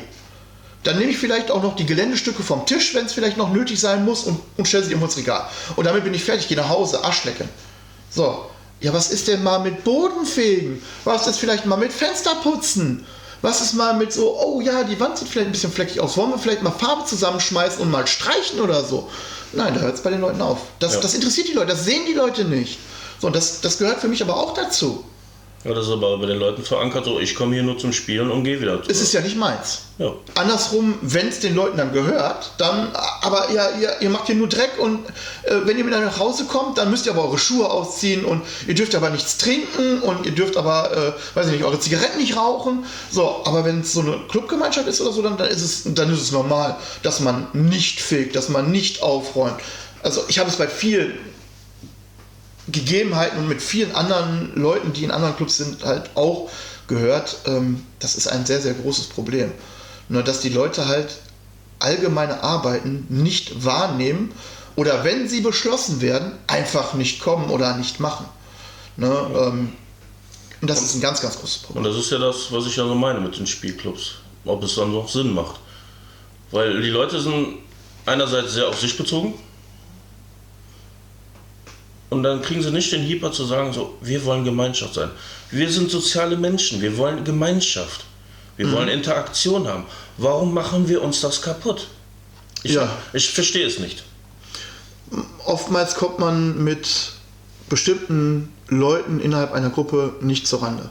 [0.85, 3.79] Dann nehme ich vielleicht auch noch die Geländestücke vom Tisch, wenn es vielleicht noch nötig
[3.79, 5.45] sein muss, und, und stelle sie irgendwo ins Regal.
[5.75, 7.49] Und damit bin ich fertig, gehe nach Hause, Arschlecken.
[8.09, 8.45] So,
[8.81, 10.81] ja, was ist denn mal mit Bodenfegen?
[11.03, 13.03] Was ist vielleicht mal mit Fensterputzen?
[13.41, 16.17] Was ist mal mit so, oh ja, die Wand sieht vielleicht ein bisschen fleckig aus.
[16.17, 19.09] Wollen wir vielleicht mal Farbe zusammenschmeißen und mal streichen oder so?
[19.53, 20.59] Nein, da hört es bei den Leuten auf.
[20.79, 20.99] Das, ja.
[20.99, 22.79] das interessiert die Leute, das sehen die Leute nicht.
[23.19, 25.03] So, und das, das gehört für mich aber auch dazu.
[25.65, 28.29] Ja, das ist aber bei den Leuten verankert, so ich komme hier nur zum Spielen
[28.29, 28.79] und gehe wieder.
[28.87, 29.81] Es ist ja nicht meins.
[29.97, 30.13] Ja.
[30.35, 34.47] Andersrum, wenn es den Leuten dann gehört, dann, aber ja, ihr, ihr macht hier nur
[34.47, 34.99] Dreck und
[35.41, 38.43] äh, wenn ihr wieder nach Hause kommt, dann müsst ihr aber eure Schuhe ausziehen und
[38.67, 42.19] ihr dürft aber nichts trinken und ihr dürft aber, äh, weiß ich nicht, eure Zigaretten
[42.19, 42.85] nicht rauchen.
[43.09, 46.13] So, aber wenn es so eine Clubgemeinschaft ist oder so, dann, dann, ist es, dann
[46.13, 49.55] ist es normal, dass man nicht fegt, dass man nicht aufräumt.
[50.03, 51.17] Also ich habe es bei vielen
[52.67, 56.49] Gegebenheiten und mit vielen anderen Leuten, die in anderen Clubs sind, halt auch
[56.87, 59.51] gehört, ähm, das ist ein sehr, sehr großes Problem.
[60.09, 61.17] Nur dass die Leute halt
[61.79, 64.31] allgemeine Arbeiten nicht wahrnehmen
[64.75, 68.25] oder wenn sie beschlossen werden, einfach nicht kommen oder nicht machen.
[68.97, 69.73] Ne, ähm,
[70.61, 71.85] und das ist ein ganz, ganz großes Problem.
[71.85, 74.15] Und das ist ja das, was ich ja so meine mit den Spielclubs.
[74.45, 75.59] Ob es dann noch Sinn macht.
[76.51, 77.57] Weil die Leute sind
[78.05, 79.33] einerseits sehr auf sich bezogen,
[82.15, 85.09] und dann kriegen sie nicht den Hieper zu sagen, so, wir wollen Gemeinschaft sein.
[85.51, 88.05] Wir sind soziale Menschen, wir wollen Gemeinschaft.
[88.55, 88.71] Wir mhm.
[88.71, 89.83] wollen Interaktion haben.
[90.17, 91.87] Warum machen wir uns das kaputt?
[92.63, 92.89] Ich, ja.
[93.11, 94.03] ich verstehe es nicht.
[95.45, 96.87] Oftmals kommt man mit
[97.67, 100.89] bestimmten Leuten innerhalb einer Gruppe nicht zurande.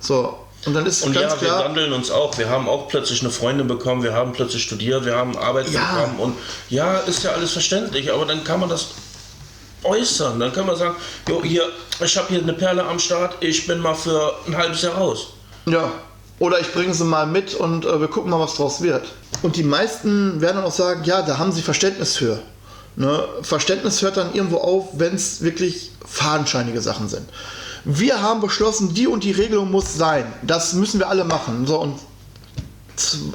[0.00, 2.38] So, und dann ist und ganz ja, klar, wir wandeln uns auch.
[2.38, 5.80] Wir haben auch plötzlich eine Freundin bekommen, wir haben plötzlich studiert, wir haben Arbeit ja.
[5.80, 6.18] bekommen.
[6.18, 6.36] Und
[6.70, 8.88] ja, ist ja alles verständlich, aber dann kann man das
[9.84, 10.38] äußern.
[10.38, 10.96] Dann kann man sagen,
[11.28, 11.64] jo, hier,
[12.00, 15.28] ich habe hier eine Perle am Start, ich bin mal für ein halbes Jahr raus.
[15.66, 15.90] Ja.
[16.38, 19.06] Oder ich bringe sie mal mit und äh, wir gucken mal, was draus wird.
[19.42, 22.40] Und die meisten werden dann auch sagen, ja, da haben sie Verständnis für.
[22.96, 23.24] Ne?
[23.42, 27.28] Verständnis hört dann irgendwo auf, wenn es wirklich fadenscheinige Sachen sind.
[27.84, 30.32] Wir haben beschlossen, die und die Regelung muss sein.
[30.42, 31.66] Das müssen wir alle machen.
[31.66, 31.98] So, und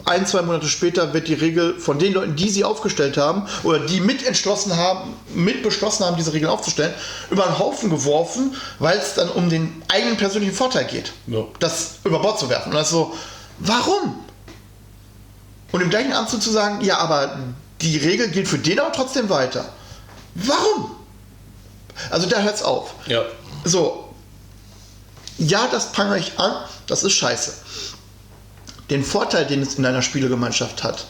[0.05, 3.79] ein, zwei Monate später wird die Regel von den Leuten, die sie aufgestellt haben oder
[3.79, 6.93] die mit entschlossen haben, mit beschlossen haben, diese Regel aufzustellen,
[7.31, 11.43] über einen Haufen geworfen, weil es dann um den eigenen persönlichen Vorteil geht, ja.
[11.59, 12.69] das über Bord zu werfen.
[12.69, 13.15] Und das so,
[13.59, 14.23] warum?
[15.71, 17.37] Und im gleichen Anzug zu sagen, ja, aber
[17.81, 19.69] die Regel gilt für den aber trotzdem weiter.
[20.35, 20.95] Warum?
[22.09, 22.93] Also da hört's auf.
[23.07, 23.23] Ja.
[23.63, 24.13] So.
[25.39, 27.53] Ja, das prangere ich an, das ist scheiße.
[28.89, 31.08] Den Vorteil, den es in einer Spielegemeinschaft hat,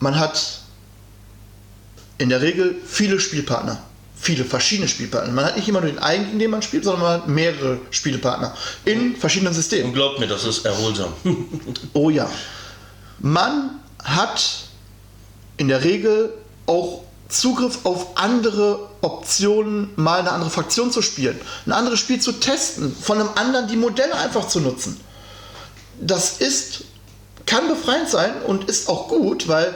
[0.00, 0.60] man hat
[2.18, 3.82] in der Regel viele Spielpartner.
[4.18, 5.32] Viele verschiedene Spielpartner.
[5.32, 7.78] Man hat nicht immer nur den einen, gegen den man spielt, sondern man hat mehrere
[7.90, 9.86] Spielpartner in verschiedenen Systemen.
[9.86, 11.12] Und glaubt mir, das ist erholsam.
[11.92, 12.28] Oh ja.
[13.18, 14.66] Man hat
[15.58, 16.32] in der Regel
[16.66, 22.32] auch Zugriff auf andere Optionen, mal eine andere Fraktion zu spielen, ein anderes Spiel zu
[22.32, 25.00] testen, von einem anderen die Modelle einfach zu nutzen.
[26.00, 26.84] Das ist,
[27.46, 29.74] kann befreiend sein und ist auch gut, weil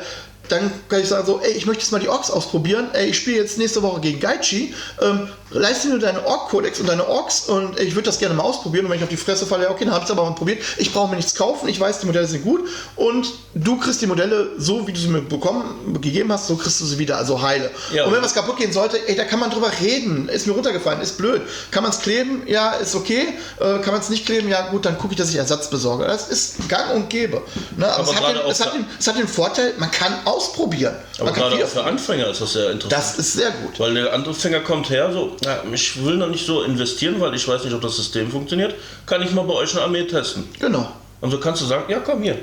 [0.50, 3.16] dann kann ich sagen so, ey, ich möchte jetzt mal die Orks ausprobieren, ey, ich
[3.16, 7.78] spiele jetzt nächste Woche gegen Gaichi, ähm, leiste mir deine Ork-Codex und deine Orks und
[7.80, 9.84] ich würde das gerne mal ausprobieren und wenn ich auf die Fresse falle, ja okay,
[9.84, 12.06] dann habe ich es aber mal probiert, ich brauche mir nichts kaufen, ich weiß, die
[12.06, 16.32] Modelle sind gut und du kriegst die Modelle so, wie du sie mir bekommen, gegeben
[16.32, 17.70] hast, so kriegst du sie wieder, also heile.
[17.92, 18.04] Ja.
[18.04, 21.00] und wenn was kaputt gehen sollte, ey, da kann man drüber reden, ist mir runtergefallen,
[21.00, 21.42] ist blöd.
[21.70, 22.42] Kann man es kleben?
[22.46, 23.28] Ja, ist okay.
[23.58, 24.48] Äh, kann man es nicht kleben?
[24.48, 26.04] Ja gut, dann gucke ich, dass ich Ersatz besorge.
[26.04, 27.42] Das ist gang und gäbe.
[27.76, 27.86] Ne?
[27.86, 30.94] Aber, Aber es, hat den, es, hat den, es hat den Vorteil, man kann ausprobieren.
[31.18, 32.92] Aber gerade auch für Anfänger ist das sehr interessant.
[32.92, 33.78] das ist sehr gut.
[33.78, 37.46] Weil der Anfänger kommt her, so, ja, ich will noch nicht so investieren, weil ich
[37.46, 38.74] weiß nicht, ob das System funktioniert.
[39.06, 40.48] Kann ich mal bei euch eine Armee testen?
[40.58, 40.90] Genau.
[41.20, 42.38] Und so kannst du sagen, ja komm hier.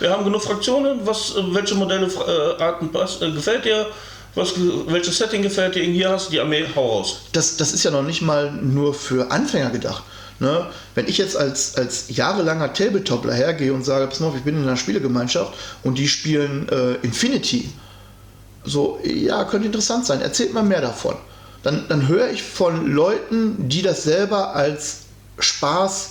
[0.00, 3.86] Wir haben genug Fraktionen, was, äh, welche Modelle, äh, Arten passt, äh, gefällt dir,
[4.34, 4.54] was,
[4.86, 7.20] welches Setting gefällt dir, hier hast du die Armee, hau raus.
[7.32, 10.02] das, das ist ja noch nicht mal nur für Anfänger gedacht.
[10.40, 10.66] Ne?
[10.94, 14.56] Wenn ich jetzt als, als jahrelanger Tabletopler hergehe und sage, pass mal auf, ich bin
[14.56, 17.70] in einer Spielegemeinschaft und die spielen äh, Infinity,
[18.64, 21.14] so, ja, könnte interessant sein, erzählt mal mehr davon.
[21.62, 25.00] Dann, dann höre ich von Leuten, die das selber als
[25.38, 26.10] Spaß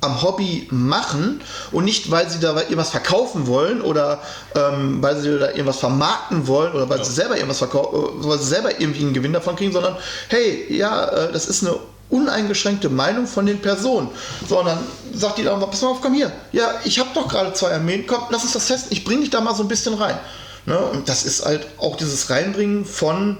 [0.00, 1.40] am Hobby machen
[1.72, 4.20] und nicht, weil sie da irgendwas verkaufen wollen oder
[4.54, 8.46] ähm, weil sie da irgendwas vermarkten wollen oder weil sie selber irgendwas verkaufen, weil sie
[8.46, 9.96] selber irgendwie einen Gewinn davon kriegen, sondern
[10.28, 11.76] hey, ja, äh, das ist eine
[12.10, 14.08] uneingeschränkte Meinung von den Personen.
[14.48, 14.78] Sondern
[15.14, 16.32] sagt die dann, pass mal auf, komm hier.
[16.52, 19.30] Ja, ich habe doch gerade zwei Armeen, komm, lass uns das testen, ich bringe dich
[19.30, 20.18] da mal so ein bisschen rein.
[20.66, 20.78] Ne?
[20.78, 23.38] Und das ist halt auch dieses Reinbringen von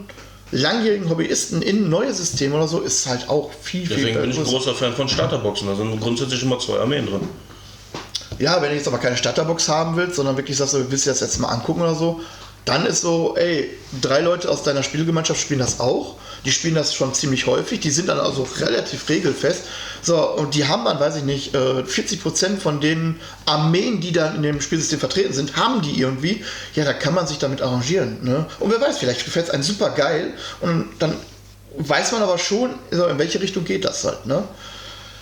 [0.50, 4.38] langjährigen Hobbyisten in neue Systeme oder so, ist halt auch viel, viel Deswegen bin ich
[4.38, 5.68] ein großer Fan von Starterboxen.
[5.68, 7.20] Da sind grundsätzlich immer zwei Armeen drin.
[8.38, 11.10] Ja, wenn du jetzt aber keine Starterbox haben willst, sondern wirklich sagst, du willst dir
[11.10, 12.20] das jetzt mal angucken oder so,
[12.64, 16.16] dann ist so, ey, drei Leute aus deiner Spielgemeinschaft spielen das auch.
[16.44, 17.80] Die spielen das schon ziemlich häufig.
[17.80, 19.64] Die sind dann also relativ regelfest.
[20.02, 24.36] So, und die haben dann, weiß ich nicht, äh, 40% von den Armeen, die dann
[24.36, 26.44] in dem Spielsystem vertreten sind, haben die irgendwie.
[26.74, 28.18] Ja, da kann man sich damit arrangieren.
[28.22, 28.46] Ne?
[28.60, 30.34] Und wer weiß, vielleicht gefällt es einem super geil.
[30.60, 31.14] Und dann
[31.76, 34.26] weiß man aber schon, in welche Richtung geht das halt.
[34.26, 34.44] Ne?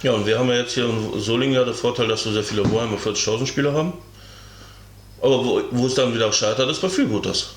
[0.03, 2.45] Ja, und wir haben ja jetzt hier in Solingen ja den Vorteil, dass wir sehr
[2.45, 3.95] viele Warhammer 40.000 Spieler haben.
[5.23, 7.51] Aber wo, wo es dann wieder scheitert, ist bei Freebooters.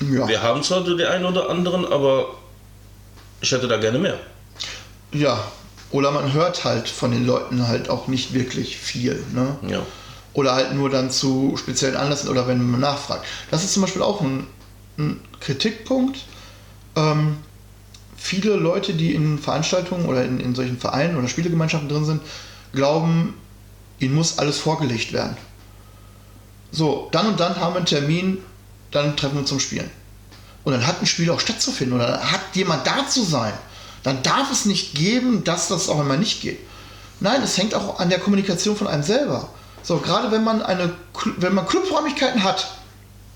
[0.00, 0.28] Ja.
[0.28, 2.28] Wir haben zwar die einen oder anderen, aber
[3.40, 4.18] ich hätte da gerne mehr.
[5.12, 5.42] Ja,
[5.90, 9.22] oder man hört halt von den Leuten halt auch nicht wirklich viel.
[9.32, 9.56] Ne?
[9.68, 9.82] Ja.
[10.32, 13.24] Oder halt nur dann zu speziellen Anlässen oder wenn man nachfragt.
[13.50, 14.46] Das ist zum Beispiel auch ein,
[14.98, 16.24] ein Kritikpunkt.
[16.96, 17.38] Ähm,
[18.16, 22.22] viele Leute, die in Veranstaltungen oder in, in solchen Vereinen oder Spielegemeinschaften drin sind,
[22.72, 23.34] glauben,
[23.98, 25.36] ihnen muss alles vorgelegt werden.
[26.72, 28.38] So, dann und dann haben wir einen Termin,
[28.90, 29.90] dann treffen wir uns zum Spielen.
[30.66, 33.52] Und dann hat ein Spiel auch stattzufinden oder dann hat jemand da zu sein.
[34.02, 36.58] Dann darf es nicht geben, dass das auch immer nicht geht.
[37.20, 39.48] Nein, es hängt auch an der Kommunikation von einem selber.
[39.84, 40.92] So, gerade wenn man eine,
[41.36, 42.66] wenn man Clubräumlichkeiten hat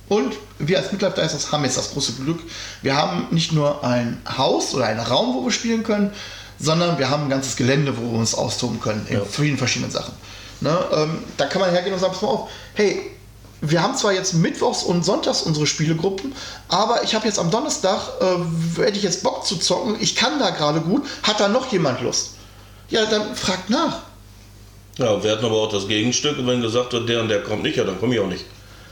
[0.09, 2.41] und wir als Midlife Dicers haben jetzt das große Glück,
[2.83, 6.13] wir haben nicht nur ein Haus oder einen Raum, wo wir spielen können,
[6.59, 9.25] sondern wir haben ein ganzes Gelände, wo wir uns austoben können in Ja.
[9.25, 10.15] vielen verschiedenen Sachen.
[10.63, 13.13] Ne, ähm, da kann man hergehen und sagen, pass mal auf, hey,
[13.61, 16.35] wir haben zwar jetzt mittwochs und sonntags unsere Spielegruppen,
[16.69, 20.39] aber ich habe jetzt am Donnerstag, äh, hätte ich jetzt Bock zu zocken, ich kann
[20.39, 22.31] da gerade gut, hat da noch jemand Lust?
[22.89, 24.01] Ja, dann fragt nach.
[24.99, 27.63] Ja, wir hatten aber auch das Gegenstück, und wenn gesagt wird, der und der kommt
[27.63, 28.45] nicht, ja, dann komme ich auch nicht.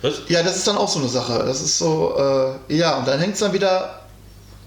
[0.02, 0.22] Was?
[0.28, 1.42] Ja, das ist dann auch so eine Sache.
[1.44, 4.00] Das ist so, äh, ja, und dann hängt es dann wieder,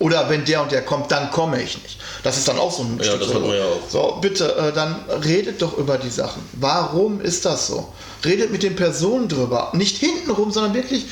[0.02, 1.98] oder wenn der und der kommt, dann komme ich nicht.
[2.24, 3.54] Das ist dann auch so ein Ja, das so.
[3.54, 3.90] ja auch.
[3.90, 6.42] So, bitte, äh, dann redet doch über die Sachen.
[6.54, 7.88] Warum ist das so?
[8.26, 9.72] Redet mit den Personen drüber.
[9.74, 11.06] Nicht hintenrum, sondern wirklich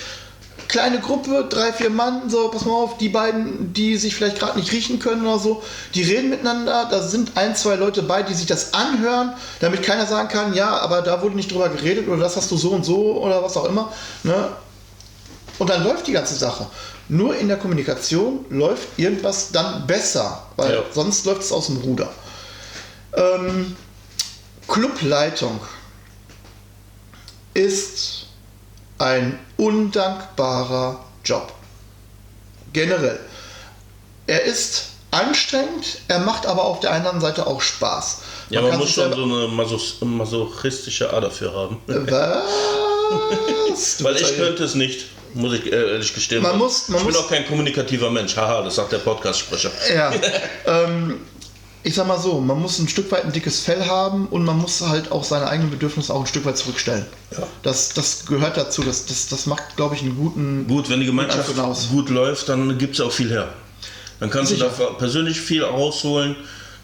[0.67, 4.57] kleine Gruppe, drei, vier Mann, so, pass mal auf, die beiden, die sich vielleicht gerade
[4.57, 5.63] nicht riechen können oder so,
[5.95, 10.05] die reden miteinander, da sind ein, zwei Leute bei, die sich das anhören, damit keiner
[10.05, 12.85] sagen kann, ja, aber da wurde nicht drüber geredet oder das hast du so und
[12.85, 13.91] so oder was auch immer.
[14.23, 14.49] Ne?
[15.57, 16.67] Und dann läuft die ganze Sache.
[17.09, 20.83] Nur in der Kommunikation läuft irgendwas dann besser, weil Ja.
[20.93, 22.09] sonst läuft es aus dem Ruder.
[23.15, 23.75] Ähm,
[24.67, 25.59] Clubleitung
[27.55, 28.27] ist
[28.99, 31.51] ein undankbarer Job.
[32.73, 33.19] Generell.
[34.27, 38.19] er ist anstrengend, er macht aber auf der anderen Seite auch Spaß.
[38.51, 41.81] Ja, man muss schon so eine masochistische masochistische Ader für haben.
[41.87, 42.43] Was?
[44.03, 46.41] Weil ich könnte es nicht, muss ich äh, ehrlich gestehen.
[46.43, 48.35] Man muss- man ich bin muss- auch kein kommunikativer Mensch.
[48.35, 49.71] Haha, das sagt der Podcast-Sprecher.
[49.93, 50.11] Ja.
[50.65, 51.15] ähm,
[51.83, 54.57] ich sag mal so, man muss ein Stück weit ein dickes Fell haben und man
[54.57, 57.05] muss halt auch seine eigenen Bedürfnisse auch ein Stück weit zurückstellen.
[57.31, 57.47] Ja.
[57.63, 58.83] Das, das gehört dazu.
[58.83, 60.67] Das, das, das macht, glaube ich, einen guten.
[60.67, 61.49] Gut, wenn die Gemeinschaft
[61.89, 63.49] gut läuft, dann gibt es auch viel her.
[64.19, 64.69] Dann kannst Sicher.
[64.77, 66.35] du da persönlich viel rausholen.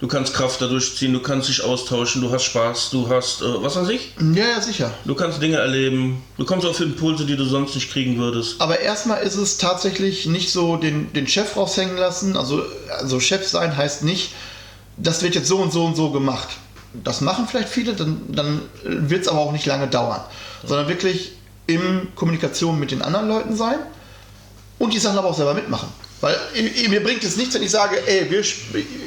[0.02, 3.46] Du kannst Kraft dadurch ziehen, du kannst dich austauschen, du hast Spaß, du hast, äh,
[3.64, 4.92] was weiß ich, Ja, ja, sicher.
[5.06, 8.60] du kannst Dinge erleben, du kommst auf Impulse, die du sonst nicht kriegen würdest.
[8.60, 12.36] Aber erstmal ist es tatsächlich nicht so den, den Chef raushängen lassen.
[12.36, 12.64] Also,
[13.00, 14.34] also Chef sein heißt nicht,
[14.98, 16.50] das wird jetzt so und so und so gemacht.
[17.04, 20.22] Das machen vielleicht viele, dann, dann wird es aber auch nicht lange dauern.
[20.66, 21.32] Sondern wirklich
[21.68, 23.80] in Kommunikation mit den anderen Leuten sein
[24.78, 25.88] und die Sachen aber auch selber mitmachen.
[26.26, 26.40] Weil
[26.90, 28.44] mir bringt es nichts, wenn ich sage, ey, wir,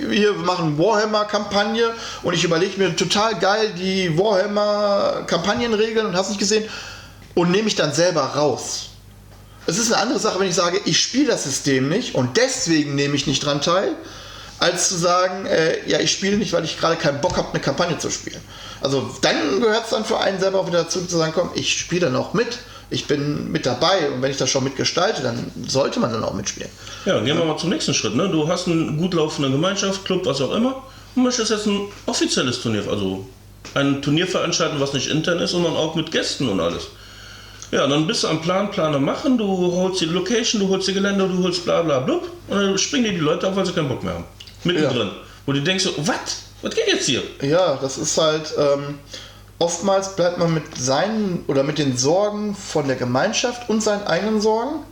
[0.08, 6.70] wir machen Warhammer-Kampagne und ich überlege mir total geil die Warhammer-Kampagnenregeln und hast nicht gesehen
[7.34, 8.90] und nehme mich dann selber raus.
[9.66, 12.94] Es ist eine andere Sache, wenn ich sage, ich spiele das System nicht und deswegen
[12.94, 13.96] nehme ich nicht dran teil,
[14.60, 17.58] als zu sagen, äh, ja, ich spiele nicht, weil ich gerade keinen Bock habe, eine
[17.58, 18.40] Kampagne zu spielen.
[18.80, 21.80] Also dann gehört es dann für einen selber auch wieder dazu, zu sagen, komm, ich
[21.80, 22.58] spiele noch mit,
[22.90, 26.34] ich bin mit dabei und wenn ich das schon mitgestalte, dann sollte man dann auch
[26.34, 26.70] mitspielen.
[27.04, 28.14] Ja, gehen wir mal zum nächsten Schritt.
[28.14, 28.28] Ne?
[28.28, 30.82] Du hast eine gut laufende Gemeinschaft, Club, was auch immer,
[31.14, 33.26] und möchtest jetzt ein offizielles Turnier, also
[33.74, 36.88] ein Turnier veranstalten, was nicht intern ist, sondern auch mit Gästen und alles.
[37.70, 40.94] Ja, dann bist du am Plan, Planer machen, du holst die Location, du holst die
[40.94, 43.72] Gelände, du holst bla bla blub und dann springen dir die Leute auf, weil sie
[43.72, 44.24] keinen Bock mehr haben.
[44.64, 45.10] Mittendrin.
[45.44, 46.44] Wo du denkst so, was?
[46.62, 47.22] Was geht jetzt hier?
[47.42, 48.98] Ja, das ist halt, ähm,
[49.58, 54.40] oftmals bleibt man mit seinen oder mit den Sorgen von der Gemeinschaft und seinen eigenen
[54.40, 54.84] Sorgen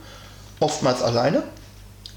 [0.59, 1.43] oftmals alleine.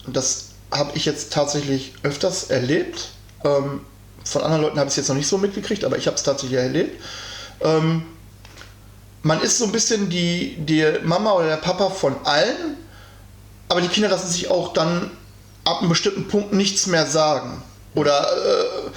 [0.06, 3.10] Und das habe ich jetzt tatsächlich öfters erlebt.
[3.44, 3.80] Ähm,
[4.24, 6.22] von anderen Leuten habe ich es jetzt noch nicht so mitgekriegt, aber ich habe es
[6.22, 7.02] tatsächlich erlebt.
[7.60, 8.04] Ähm,
[9.22, 12.76] man ist so ein bisschen die, die Mama oder der Papa von allen,
[13.68, 15.10] aber die Kinder lassen sich auch dann
[15.64, 17.62] ab einem bestimmten Punkt nichts mehr sagen.
[17.94, 18.90] Oder äh,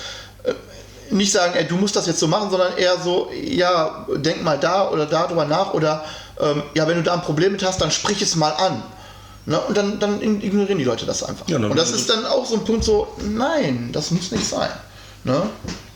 [1.14, 4.60] nicht sagen, ey, du musst das jetzt so machen, sondern eher so, ja, denk mal
[4.60, 6.04] da oder da drüber nach oder
[6.40, 8.84] ähm, ja, wenn du da ein Problem mit hast, dann sprich es mal an.
[9.46, 9.60] Ne?
[9.60, 11.48] Und dann, dann ignorieren die Leute das einfach.
[11.48, 14.70] Ja, und das ist dann auch so ein Punkt so, nein, das muss nicht sein.
[15.24, 15.42] Ne?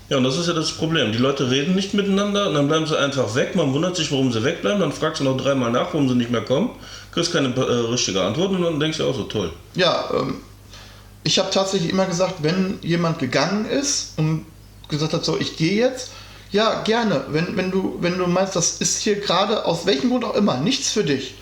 [0.10, 1.12] Ja, und das ist ja das Problem.
[1.12, 3.56] Die Leute reden nicht miteinander und dann bleiben sie einfach weg.
[3.56, 4.80] Man wundert sich, warum sie wegbleiben.
[4.80, 6.72] Dann fragst du noch dreimal nach, warum sie nicht mehr kommen.
[7.12, 9.52] Kriegst keine äh, richtige Antwort und dann denkst du auch so, toll.
[9.76, 10.42] Ja, ähm,
[11.24, 14.46] ich habe tatsächlich immer gesagt, wenn jemand gegangen ist und
[14.90, 16.12] gesagt hat, so, ich gehe jetzt,
[16.52, 17.26] ja, gerne.
[17.30, 20.58] Wenn, wenn, du, wenn du meinst, das ist hier gerade, aus welchem Grund auch immer,
[20.58, 21.36] nichts für dich.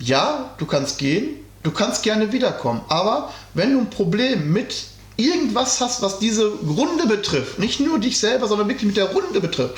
[0.00, 2.80] Ja, du kannst gehen, du kannst gerne wiederkommen.
[2.88, 4.74] Aber wenn du ein Problem mit
[5.16, 9.40] irgendwas hast, was diese Runde betrifft, nicht nur dich selber, sondern wirklich mit der Runde
[9.40, 9.76] betrifft,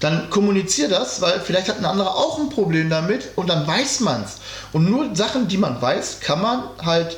[0.00, 4.00] dann kommunizier das, weil vielleicht hat ein anderer auch ein Problem damit und dann weiß
[4.00, 4.36] man's.
[4.72, 7.16] Und nur Sachen, die man weiß, kann man halt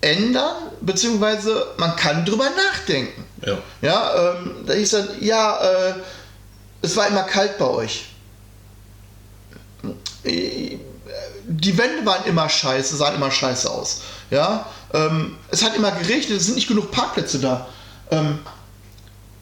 [0.00, 3.24] ändern, beziehungsweise man kann drüber nachdenken.
[3.44, 3.58] Ja.
[3.82, 5.94] Ja, ähm, da hieß dann, ja, äh,
[6.82, 8.06] es war immer kalt bei euch.
[10.24, 14.02] Die Wände waren immer scheiße, sahen immer scheiße aus.
[14.30, 17.66] Ja, ähm, es hat immer geregnet, es sind nicht genug Parkplätze da.
[18.10, 18.38] Ähm,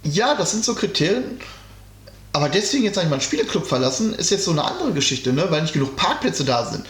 [0.04, 1.40] ja, das sind so Kriterien.
[2.32, 5.32] Aber deswegen jetzt sag ich mal einen Spieleclub verlassen, ist jetzt so eine andere Geschichte,
[5.32, 5.46] ne?
[5.50, 6.86] weil nicht genug Parkplätze da sind.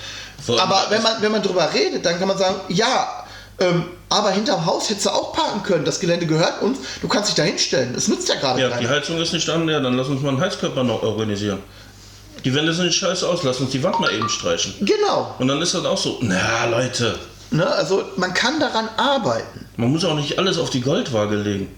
[0.46, 3.24] Allem- Aber wenn man, wenn man drüber redet, dann kann man sagen, ja,
[3.60, 5.84] ähm, aber hinterm Haus hättest du auch parken können.
[5.84, 7.94] Das Gelände gehört uns, du kannst dich da hinstellen.
[7.94, 8.80] Es nützt ja gerade Ja, keiner.
[8.80, 11.58] die Heizung ist nicht an, ja, dann lass uns mal einen Heizkörper noch organisieren.
[12.44, 14.72] Die Wände sind scheiße aus, lass uns die Wand mal eben streichen.
[14.80, 15.34] Genau.
[15.38, 17.18] Und dann ist das auch so, na Leute,
[17.50, 17.66] Ne?
[17.66, 19.64] Also man kann daran arbeiten.
[19.78, 21.74] man muss auch nicht alles auf die Goldwaage legen.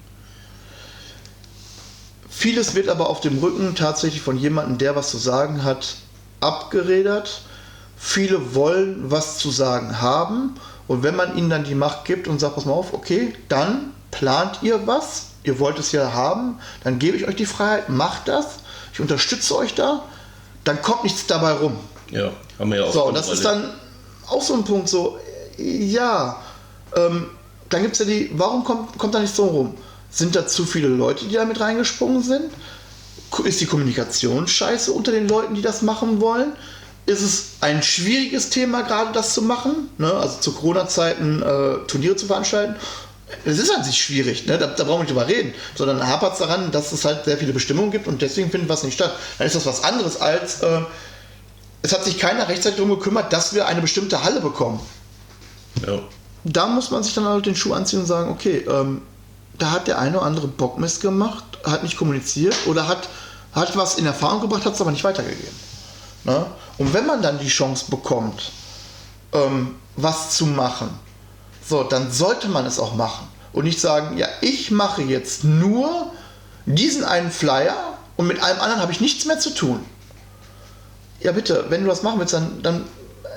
[2.29, 5.95] Vieles wird aber auf dem Rücken tatsächlich von jemandem, der was zu sagen hat,
[6.41, 7.43] abgeredert.
[7.97, 10.55] Viele wollen was zu sagen haben.
[10.91, 13.93] Und wenn man ihnen dann die Macht gibt und sagt, pass mal auf, okay, dann
[14.11, 18.27] plant ihr was, ihr wollt es ja haben, dann gebe ich euch die Freiheit, macht
[18.27, 18.57] das,
[18.93, 20.03] ich unterstütze euch da,
[20.65, 21.77] dann kommt nichts dabei rum.
[22.11, 22.93] Ja, haben wir ja auch.
[22.93, 23.71] So, und das ist dann
[24.27, 25.21] auch so ein Punkt, so,
[25.59, 26.43] ja,
[26.97, 27.27] ähm,
[27.69, 29.77] dann gibt es ja die, warum kommt, kommt da nicht so rum?
[30.11, 32.51] Sind da zu viele Leute, die da mit reingesprungen sind?
[33.45, 36.53] Ist die Kommunikation scheiße unter den Leuten, die das machen wollen?
[37.07, 39.89] Ist es ein schwieriges Thema, gerade das zu machen?
[39.99, 40.13] Ne?
[40.13, 42.77] Also zu Corona-Zeiten äh, Turniere zu veranstalten?
[43.45, 44.59] Es ist an sich schwierig, ne?
[44.59, 47.39] da, da brauchen wir nicht drüber reden, sondern hapert es daran, dass es halt sehr
[47.39, 49.13] viele Bestimmungen gibt und deswegen findet was nicht statt.
[49.39, 50.81] Dann ist das was anderes als, äh,
[51.83, 54.81] es hat sich keiner rechtzeitig darum gekümmert, dass wir eine bestimmte Halle bekommen.
[55.87, 56.01] Ja.
[56.45, 59.03] da muss man sich dann halt den Schuh anziehen und sagen, okay, ähm,
[59.59, 63.09] da hat der eine oder andere Bockmist gemacht, hat nicht kommuniziert oder hat,
[63.53, 65.70] hat was in Erfahrung gebracht, hat es aber nicht weitergegeben.
[66.25, 66.47] Ne?
[66.79, 68.53] Und wenn man dann die Chance bekommt,
[69.33, 70.91] ähm, was zu machen,
[71.67, 73.29] so, dann sollte man es auch machen.
[73.53, 76.13] Und nicht sagen, ja, ich mache jetzt nur
[76.67, 79.85] diesen einen Flyer und mit allem anderen habe ich nichts mehr zu tun.
[81.21, 82.81] Ja, bitte, wenn du das machen willst, dann, dann,
[83.25, 83.29] äh,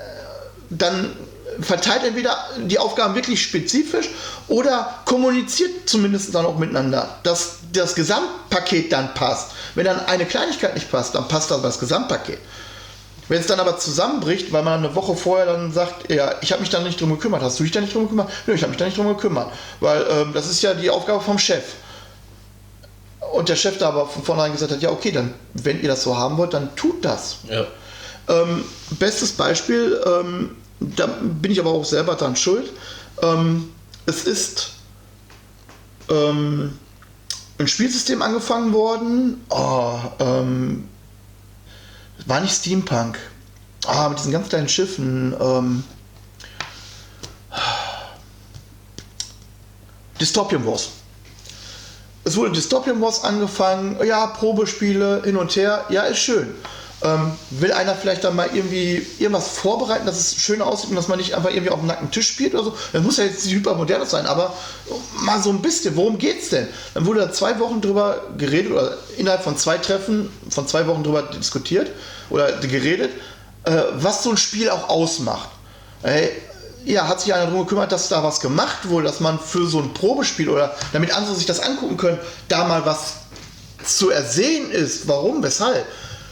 [0.70, 1.16] dann
[1.60, 4.08] verteilt entweder die Aufgaben wirklich spezifisch
[4.48, 9.52] oder kommuniziert zumindest dann auch miteinander, dass das Gesamtpaket dann passt.
[9.74, 12.38] Wenn dann eine Kleinigkeit nicht passt, dann passt aber das Gesamtpaket.
[13.28, 16.60] Wenn es dann aber zusammenbricht, weil man eine Woche vorher dann sagt, ja, ich habe
[16.60, 18.30] mich da nicht drum gekümmert, hast du dich da nicht drum gekümmert?
[18.46, 21.22] Nö, ich habe mich da nicht drum gekümmert, weil ähm, das ist ja die Aufgabe
[21.22, 21.64] vom Chef.
[23.32, 26.02] Und der Chef da aber von vornherein gesagt hat, ja, okay, dann, wenn ihr das
[26.02, 27.38] so haben wollt, dann tut das.
[27.48, 27.66] Ja.
[28.28, 28.64] Ähm,
[28.98, 32.70] bestes Beispiel, ähm, da bin ich aber auch selber dran schuld.
[33.22, 33.72] Ähm,
[34.06, 34.72] es ist
[36.10, 36.78] ähm,
[37.58, 39.44] ein Spielsystem angefangen worden.
[39.50, 40.88] Oh, ähm,
[42.26, 43.18] war nicht Steampunk.
[43.86, 45.34] Ah, mit diesen ganz kleinen Schiffen.
[45.40, 45.84] Ähm,
[50.20, 50.88] Dystopian Wars.
[52.24, 53.98] Es wurde Dystopian Wars angefangen.
[54.06, 55.84] Ja, Probespiele hin und her.
[55.90, 56.54] Ja, ist schön.
[57.04, 61.06] Ähm, will einer vielleicht dann mal irgendwie irgendwas vorbereiten, dass es schön aussieht und dass
[61.06, 62.76] man nicht einfach irgendwie auf dem nackten Tisch spielt oder so?
[62.94, 64.54] Das muss ja jetzt nicht hypermodern sein, aber
[65.20, 66.66] mal so ein bisschen, worum geht's denn?
[66.94, 71.02] Dann wurde da zwei Wochen drüber geredet oder innerhalb von zwei Treffen von zwei Wochen
[71.02, 71.90] drüber diskutiert
[72.30, 73.10] oder geredet,
[73.64, 75.50] äh, was so ein Spiel auch ausmacht.
[76.02, 76.30] Ey,
[76.86, 79.78] ja, hat sich einer darum gekümmert, dass da was gemacht wurde, dass man für so
[79.78, 83.14] ein Probespiel oder damit andere sich das angucken können, da mal was
[83.84, 85.06] zu ersehen ist.
[85.06, 85.42] Warum?
[85.42, 85.84] Weshalb?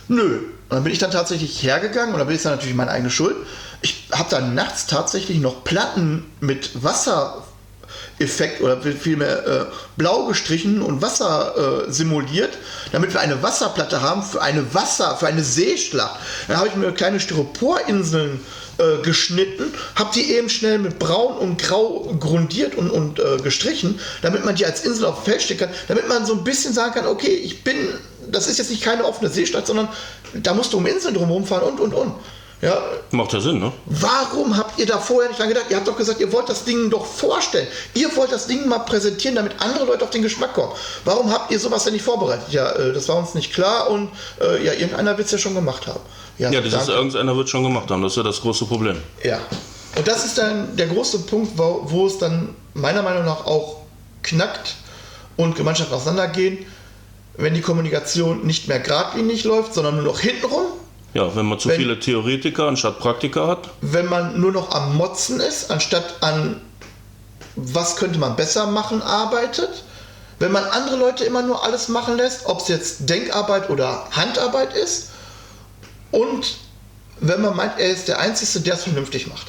[0.09, 0.52] Nö.
[0.73, 3.11] Und dann bin ich dann tatsächlich hergegangen und da bin ich dann natürlich meine eigene
[3.11, 3.37] Schuld.
[3.83, 9.65] Ich habe dann nachts tatsächlich noch Platten mit Wassereffekt oder vielmehr äh,
[9.99, 12.57] blau gestrichen und Wasser äh, simuliert,
[12.91, 16.19] damit wir eine Wasserplatte haben für eine Wasser, für eine Seeschlacht.
[16.49, 18.41] Dann habe ich mir kleine Styroporinseln
[18.79, 24.01] äh, geschnitten, habe die eben schnell mit braun und grau grundiert und, und äh, gestrichen,
[24.23, 26.73] damit man die als Insel auf dem Feld stecken kann, damit man so ein bisschen
[26.73, 27.77] sagen kann, okay, ich bin,
[28.31, 29.91] das ist jetzt nicht keine offene Seestadt, sondern
[30.35, 32.15] da musst du um Inseln drumherum fahren und und und.
[32.63, 33.73] Ja, Macht ja Sinn, ne?
[33.87, 35.67] Warum habt ihr da vorher nicht dran gedacht?
[35.69, 37.67] Ihr habt doch gesagt, ihr wollt das Ding doch vorstellen.
[37.95, 40.71] Ihr wollt das Ding mal präsentieren, damit andere Leute auf den Geschmack kommen.
[41.05, 42.47] Warum habt ihr sowas denn nicht vorbereitet?
[42.51, 45.57] Ja, äh, das war uns nicht klar und äh, ja, irgendeiner wird es ja schon
[45.57, 46.01] gemacht haben.
[46.39, 48.01] Ja, das ist, irgendeiner wird schon gemacht haben.
[48.01, 48.97] Das ist ja das große Problem.
[49.25, 49.41] Ja.
[49.97, 53.79] Und das ist dann der große Punkt, wo, wo es dann meiner Meinung nach auch
[54.23, 54.77] knackt
[55.37, 56.65] und Gemeinschaften auseinandergehen,
[57.37, 60.67] wenn die Kommunikation nicht mehr geradlinig läuft, sondern nur noch hintenrum.
[61.15, 63.71] Ja, wenn man zu Wenn- viele Theoretiker anstatt Praktiker hat.
[63.81, 66.61] wenn man nur noch am Motzen ist, anstatt an
[67.55, 69.85] was könnte man besser machen, arbeitet.
[70.39, 74.75] Wenn man andere Leute immer nur alles machen lässt, ob es jetzt Denkarbeit oder Handarbeit
[74.75, 75.11] ist.
[76.11, 76.57] Und
[77.21, 79.49] wenn man meint, er ist der Einzige, der es vernünftig macht.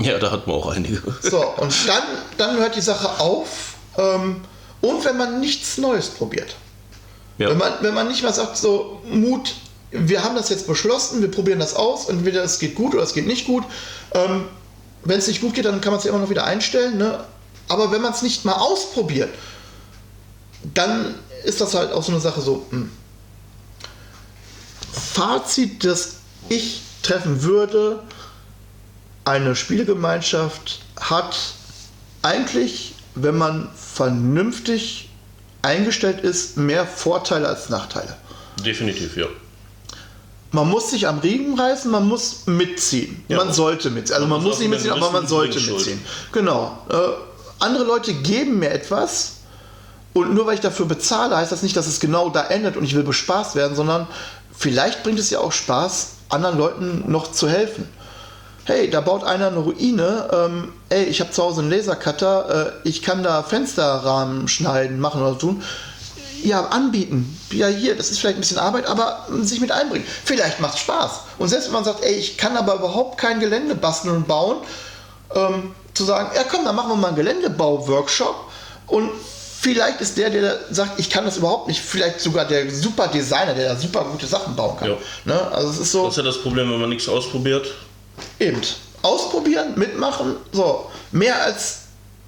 [0.00, 1.02] Ja, da hat man auch einige.
[1.22, 2.02] So, und dann,
[2.36, 3.74] dann hört die Sache auf.
[3.96, 4.42] Ähm,
[4.82, 6.54] und wenn man nichts Neues probiert.
[7.38, 7.50] Ja.
[7.50, 9.54] Wenn, man, wenn man nicht mal sagt, so Mut,
[9.90, 13.14] wir haben das jetzt beschlossen, wir probieren das aus, entweder es geht gut oder es
[13.14, 13.64] geht nicht gut.
[14.12, 14.44] Ähm,
[15.04, 16.96] wenn es nicht gut geht, dann kann man es ja immer noch wieder einstellen.
[16.96, 17.24] Ne?
[17.68, 19.30] Aber wenn man es nicht mal ausprobiert,
[20.74, 22.66] dann ist das halt auch so eine Sache so.
[22.70, 22.90] Hm.
[24.92, 26.16] Fazit, das
[26.48, 28.02] ich treffen würde,
[29.24, 31.36] eine Spielegemeinschaft hat
[32.22, 35.10] eigentlich, wenn man vernünftig
[35.64, 38.16] eingestellt ist, mehr Vorteile als Nachteile.
[38.64, 39.26] Definitiv, ja.
[40.52, 43.24] Man muss sich am Riemen reißen, man muss mitziehen.
[43.28, 43.38] Ja.
[43.38, 44.14] man sollte mitziehen.
[44.14, 46.00] Also man, Man muss nicht mitziehen, mit aber man sollte mitziehen.
[46.30, 46.78] Genau.
[46.88, 46.94] Äh,
[47.58, 49.38] andere Leute geben mir etwas
[50.12, 52.84] und nur weil ich dafür bezahle, heißt das nicht, dass es genau da endet und
[52.84, 54.06] ich will bespaßt werden, sondern
[54.56, 57.88] vielleicht bringt es ja auch Spaß, anderen Leuten noch zu helfen.
[58.66, 60.30] Hey, da baut einer eine Ruine.
[60.32, 62.72] Ähm, ey, ich habe zu Hause einen Lasercutter.
[62.84, 65.62] Äh, ich kann da Fensterrahmen schneiden, machen oder tun.
[66.42, 67.38] Ja, anbieten.
[67.52, 70.06] Ja, hier, das ist vielleicht ein bisschen Arbeit, aber ähm, sich mit einbringen.
[70.24, 71.10] Vielleicht macht es Spaß.
[71.38, 74.56] Und selbst wenn man sagt, ey, ich kann aber überhaupt kein Gelände basteln und bauen,
[75.34, 78.34] ähm, zu sagen, ja komm, dann machen wir mal einen Geländebau-Workshop
[78.88, 79.10] und
[79.60, 83.54] vielleicht ist der, der sagt, ich kann das überhaupt nicht, vielleicht sogar der super Designer,
[83.54, 84.90] der da super gute Sachen bauen kann.
[84.90, 84.96] Ja.
[85.24, 85.40] Ne?
[85.52, 87.68] Also es ist so, Das ist ja das Problem, wenn man nichts ausprobiert.
[88.38, 88.60] Eben,
[89.02, 91.80] ausprobieren, mitmachen, so, mehr als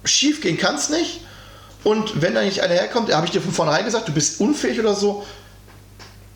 [0.03, 1.21] schief gehen kann es nicht.
[1.83, 4.79] Und wenn da nicht einer herkommt, habe ich dir von vornherein gesagt, du bist unfähig
[4.79, 5.25] oder so,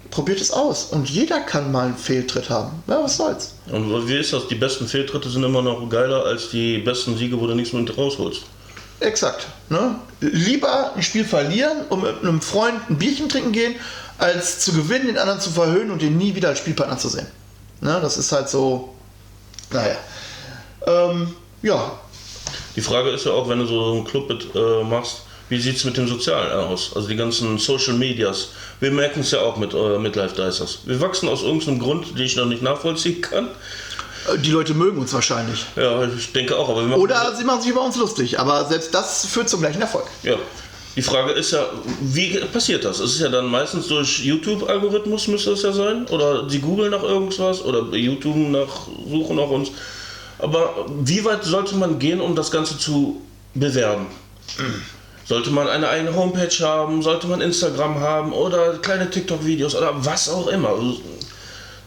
[0.10, 0.86] probiert es aus.
[0.86, 2.84] Und jeder kann mal einen Fehltritt haben.
[2.88, 3.56] Ja, was soll's.
[3.72, 4.48] Und wie ist das?
[4.48, 7.98] Die besten Fehltritte sind immer noch geiler als die besten Siege, wo du nichts mit
[7.98, 8.44] rausholst.
[9.00, 9.48] Exakt.
[9.70, 9.96] Ne?
[10.20, 13.76] Lieber ein Spiel verlieren und mit einem Freund ein Bierchen trinken gehen,
[14.20, 17.28] als zu gewinnen, den anderen zu verhöhnen und den nie wieder als Spielpartner zu sehen.
[17.82, 18.00] Ne?
[18.02, 18.94] Das ist halt so.
[19.72, 19.96] Naja.
[20.88, 21.92] Ähm, ja.
[22.76, 25.76] Die Frage ist ja auch, wenn du so einen Club mit, äh, machst, wie sieht
[25.78, 26.92] es mit dem Sozialen aus?
[26.96, 28.50] Also die ganzen Social Medias.
[28.80, 30.80] Wir merken es ja auch mit, äh, mit Live Dicers.
[30.86, 33.50] Wir wachsen aus irgendeinem Grund, den ich noch nicht nachvollziehen kann.
[34.34, 35.66] Äh, Die Leute mögen uns wahrscheinlich.
[35.76, 36.70] Ja, ich denke auch.
[36.70, 40.06] Aber Oder sie machen sich über uns lustig, aber selbst das führt zum gleichen Erfolg.
[40.24, 40.36] Ja.
[40.96, 41.66] Die Frage ist ja,
[42.02, 43.00] wie passiert das?
[43.00, 46.06] Es ist ja dann meistens durch YouTube-Algorithmus müsste es ja sein.
[46.08, 49.72] Oder sie googeln nach irgendwas oder YouTube nach suchen nach uns.
[50.40, 53.22] Aber wie weit sollte man gehen, um das Ganze zu
[53.54, 54.08] bewerben?
[55.26, 57.02] Sollte man eine eigene Homepage haben?
[57.02, 58.34] Sollte man Instagram haben?
[58.34, 59.76] Oder kleine TikTok-Videos?
[59.76, 60.74] Oder was auch immer?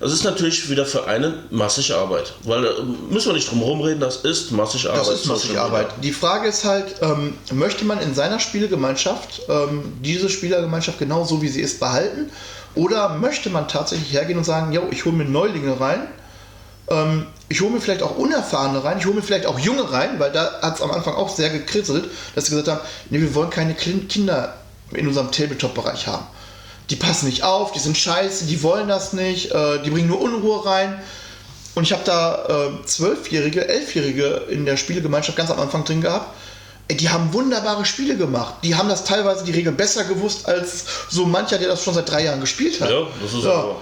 [0.05, 2.35] Das ist natürlich wieder für einen massig Arbeit.
[2.43, 2.71] Weil da
[3.09, 5.01] müssen wir nicht drum herum reden, das ist massig Arbeit.
[5.01, 5.59] Das ist massig.
[5.59, 5.87] Arbeit.
[6.03, 11.41] Die Frage ist halt, ähm, möchte man in seiner Spielgemeinschaft ähm, diese Spielergemeinschaft genau so
[11.41, 12.31] wie sie ist behalten?
[12.75, 16.07] Oder möchte man tatsächlich hergehen und sagen, jo, ich hole mir Neulinge rein,
[16.89, 20.21] ähm, ich hole mir vielleicht auch Unerfahrene rein, ich hole mir vielleicht auch Junge rein,
[20.21, 23.35] weil da hat es am Anfang auch sehr gekritzelt, dass sie gesagt haben, nee, wir
[23.35, 24.53] wollen keine Kinder
[24.93, 26.27] in unserem Tabletop-Bereich haben.
[26.91, 30.21] Die passen nicht auf, die sind scheiße, die wollen das nicht, äh, die bringen nur
[30.21, 31.01] Unruhe rein.
[31.75, 36.35] Und ich habe da äh, Zwölfjährige, Elfjährige in der Spielegemeinschaft ganz am Anfang drin gehabt.
[36.87, 38.57] Ey, die haben wunderbare Spiele gemacht.
[38.63, 42.11] Die haben das teilweise die Regeln besser gewusst als so mancher, der das schon seit
[42.11, 42.91] drei Jahren gespielt hat.
[42.91, 43.77] Ja, das ist aber-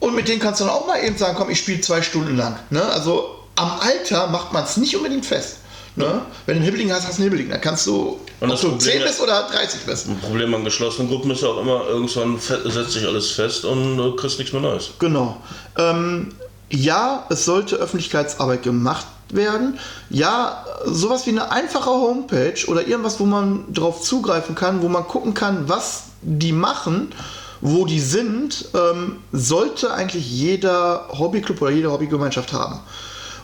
[0.00, 2.36] Und mit denen kannst du dann auch mal eben sagen, komm, ich spiele zwei Stunden
[2.36, 2.58] lang.
[2.70, 2.82] Ne?
[2.84, 5.56] Also am Alter macht man es nicht unbedingt fest.
[5.94, 6.22] Ne?
[6.46, 7.50] Wenn du einen Hibbling hast, hast du einen Hibbling.
[7.50, 10.08] Dann kannst du, Und ob du Problem 10 ja- bist oder 30 bist.
[10.08, 13.96] Ein Problem an geschlossenen Gruppen ist ja auch immer, irgendwann setzt sich alles fest und
[13.98, 14.90] du kriegst nichts mehr Neues.
[14.98, 15.36] Genau.
[15.76, 16.34] Ähm,
[16.70, 19.78] ja, es sollte Öffentlichkeitsarbeit gemacht werden.
[20.08, 25.06] Ja, sowas wie eine einfache Homepage oder irgendwas, wo man drauf zugreifen kann, wo man
[25.06, 27.12] gucken kann, was die machen,
[27.60, 32.80] wo die sind, ähm, sollte eigentlich jeder Hobbyclub oder jede Hobbygemeinschaft haben.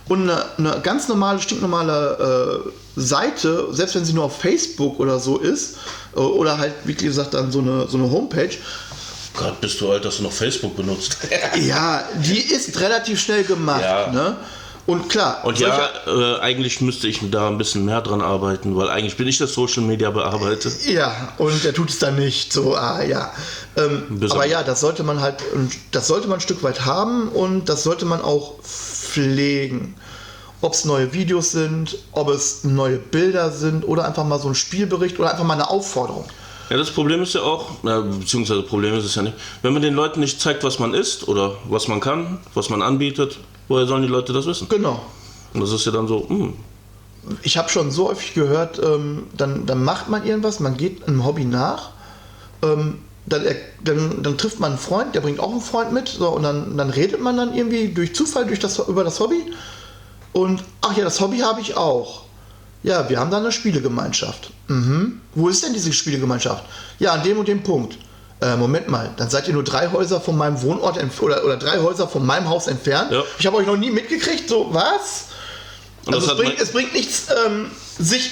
[0.08, 5.18] Und eine, eine ganz normale, stinknormale äh, Seite, selbst wenn sie nur auf Facebook oder
[5.18, 5.76] so ist,
[6.16, 8.56] äh, oder halt, wie gesagt, dann so eine, so eine Homepage,
[9.38, 11.16] Gott, bist du alt, dass du noch Facebook benutzt.
[11.60, 13.82] ja, die ist relativ schnell gemacht.
[13.82, 14.10] Ja.
[14.10, 14.36] Ne?
[14.88, 18.88] Und klar, Und ja, äh, eigentlich müsste ich da ein bisschen mehr dran arbeiten, weil
[18.88, 20.86] eigentlich bin ich das Social Media bearbeitet.
[20.86, 22.54] ja, und er tut es dann nicht.
[22.54, 23.30] So, ah, ja.
[23.76, 25.36] Ähm, aber ja, das sollte man halt,
[25.90, 28.54] das sollte man ein Stück weit haben und das sollte man auch
[29.08, 29.94] pflegen.
[30.60, 34.54] Ob es neue Videos sind, ob es neue Bilder sind oder einfach mal so ein
[34.54, 36.24] Spielbericht oder einfach mal eine Aufforderung.
[36.68, 39.82] Ja, das Problem ist ja auch, na, beziehungsweise Problem ist es ja nicht, wenn man
[39.82, 43.38] den Leuten nicht zeigt, was man ist oder was man kann, was man anbietet,
[43.68, 44.68] woher sollen die Leute das wissen?
[44.68, 45.00] Genau.
[45.54, 46.54] Und das ist ja dann so, hm,
[47.42, 51.24] ich habe schon so häufig gehört, ähm, dann, dann macht man irgendwas, man geht einem
[51.24, 51.90] Hobby nach,
[52.62, 52.98] ähm,
[53.28, 53.44] dann,
[53.82, 56.76] dann, dann trifft man einen Freund, der bringt auch einen Freund mit, so, und dann,
[56.76, 59.52] dann redet man dann irgendwie durch Zufall durch das, über das Hobby.
[60.32, 62.24] Und ach ja, das Hobby habe ich auch.
[62.82, 64.50] Ja, wir haben da eine Spielegemeinschaft.
[64.68, 65.20] Mhm.
[65.34, 66.64] Wo ist denn diese Spielegemeinschaft?
[66.98, 67.98] Ja, an dem und dem Punkt.
[68.40, 71.80] Äh, Moment mal, dann seid ihr nur drei Häuser von meinem Wohnort oder, oder drei
[71.80, 73.10] Häuser von meinem Haus entfernt.
[73.10, 73.24] Ja.
[73.38, 75.26] Ich habe euch noch nie mitgekriegt, so was?
[76.06, 78.30] Und Also es bringt, es bringt nichts, ähm, sich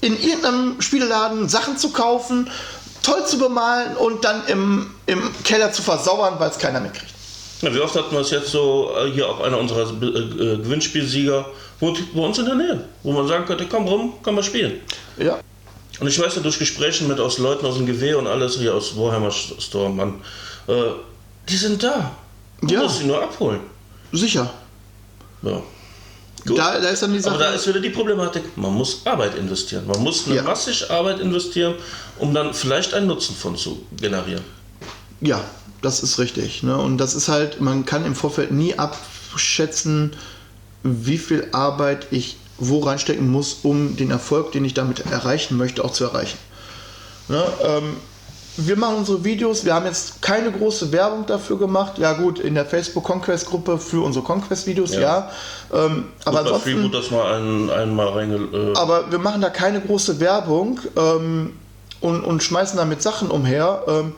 [0.00, 2.50] in irgendeinem Spieleladen Sachen zu kaufen,
[3.06, 7.12] toll zu bemalen und dann im, im Keller zu versauern, weil es keiner mitkriegt.
[7.62, 10.56] Ja, wie oft hatten wir es jetzt so, äh, hier auch einer unserer äh, äh,
[10.58, 11.46] Gewinnspielsieger,
[11.80, 14.80] wohnt bei uns in der Nähe, wo man sagen könnte, komm rum, komm mal spielen.
[15.16, 15.38] Ja.
[16.00, 18.74] Und ich weiß ja durch Gespräche mit aus Leuten aus dem Gewehr und alles, hier
[18.74, 20.20] aus Warhammer Storm, Mann,
[20.68, 20.72] äh,
[21.48, 22.10] die sind da.
[22.60, 22.82] Du Ja.
[22.82, 23.60] musst sie nur abholen.
[24.12, 24.50] Sicher.
[25.42, 25.62] Ja.
[26.54, 27.34] Da, da ist dann die Sache.
[27.34, 29.86] Aber da ist wieder die Problematik, man muss Arbeit investieren.
[29.86, 30.42] Man muss eine Ja.
[30.42, 31.74] massig Arbeit investieren,
[32.18, 34.44] um dann vielleicht einen Nutzen von zu generieren.
[35.20, 35.42] Ja,
[35.82, 36.62] das ist richtig.
[36.62, 36.76] Ne?
[36.76, 40.14] Und das ist halt, man kann im Vorfeld nie abschätzen,
[40.82, 45.84] wie viel Arbeit ich wo reinstecken muss, um den Erfolg, den ich damit erreichen möchte,
[45.84, 46.38] auch zu erreichen.
[47.28, 47.44] Ne?
[47.62, 47.96] Ähm,
[48.56, 51.98] wir machen unsere Videos, wir haben jetzt keine große Werbung dafür gemacht.
[51.98, 55.00] Ja gut, in der Facebook Conquest Gruppe für unsere Conquest Videos, ja.
[55.00, 55.30] Ja.
[55.72, 58.36] Ähm, aber Aber ansonsten, Freeboot das mal ein, einmal reinge...
[58.36, 61.52] Äh, aber wir machen da keine große Werbung ähm,
[62.00, 63.82] und, und schmeißen damit Sachen umher.
[63.88, 64.14] Ähm,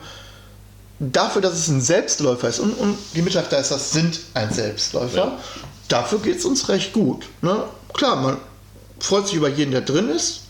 [0.99, 5.37] dafür, dass es ein Selbstläufer ist und, und die Mitarbeiter sind ein Selbstläufer, Ja.
[5.87, 7.25] dafür geht es uns recht gut.
[7.41, 7.63] Ne?
[7.93, 8.37] Klar, man
[8.99, 10.41] freut sich über jeden, der drin ist.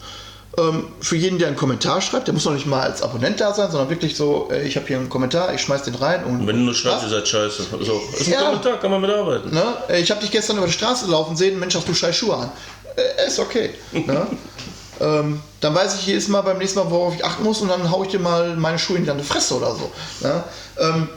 [0.60, 3.54] Ähm, für jeden, der einen Kommentar schreibt, der muss noch nicht mal als Abonnent da
[3.54, 6.42] sein, sondern wirklich so, äh, ich habe hier einen Kommentar, ich schmeiß den rein und.
[6.42, 7.64] Und wenn du nur schreibst, ihr seid scheiße.
[7.82, 8.42] So, ist ein Ja.
[8.44, 9.54] Kommentar, kann man mitarbeiten.
[9.54, 9.64] Ne?
[9.90, 12.36] Äh, Ich habe dich gestern über die Straße laufen sehen, Mensch, hast du scheiß Schuhe
[12.36, 12.52] an.
[12.96, 13.72] Äh, ist okay.
[13.92, 14.28] Ne?
[15.02, 17.90] ähm, dann weiß ich jedes Mal beim nächsten Mal, worauf ich achten muss und dann
[17.92, 19.92] haue ich dir mal meine Schuhe in deine Fresse oder so.
[20.22, 20.44] Ne?
[20.80, 21.10] Ähm,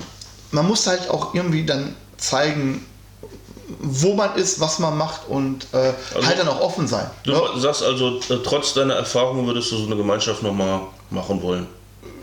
[0.51, 2.84] man muss halt auch irgendwie dann zeigen,
[3.80, 7.08] wo man ist, was man macht und äh, Also- halt dann auch offen sein.
[7.24, 7.40] Du ne?
[7.56, 11.66] sagst also, äh, trotz deiner Erfahrung würdest du so eine Gemeinschaft nochmal machen wollen.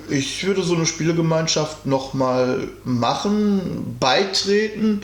[0.10, 5.04] Ich würde so eine Spielegemeinschaft nochmal machen, beitreten,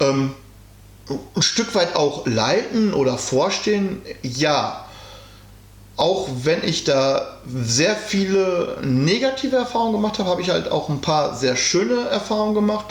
[0.00, 0.32] ähm,
[1.36, 4.84] ein Stück weit auch leiten oder vorstehen, ja.
[5.96, 11.00] Auch wenn ich da sehr viele negative Erfahrungen gemacht habe, habe ich halt auch ein
[11.00, 12.86] paar sehr schöne Erfahrungen gemacht.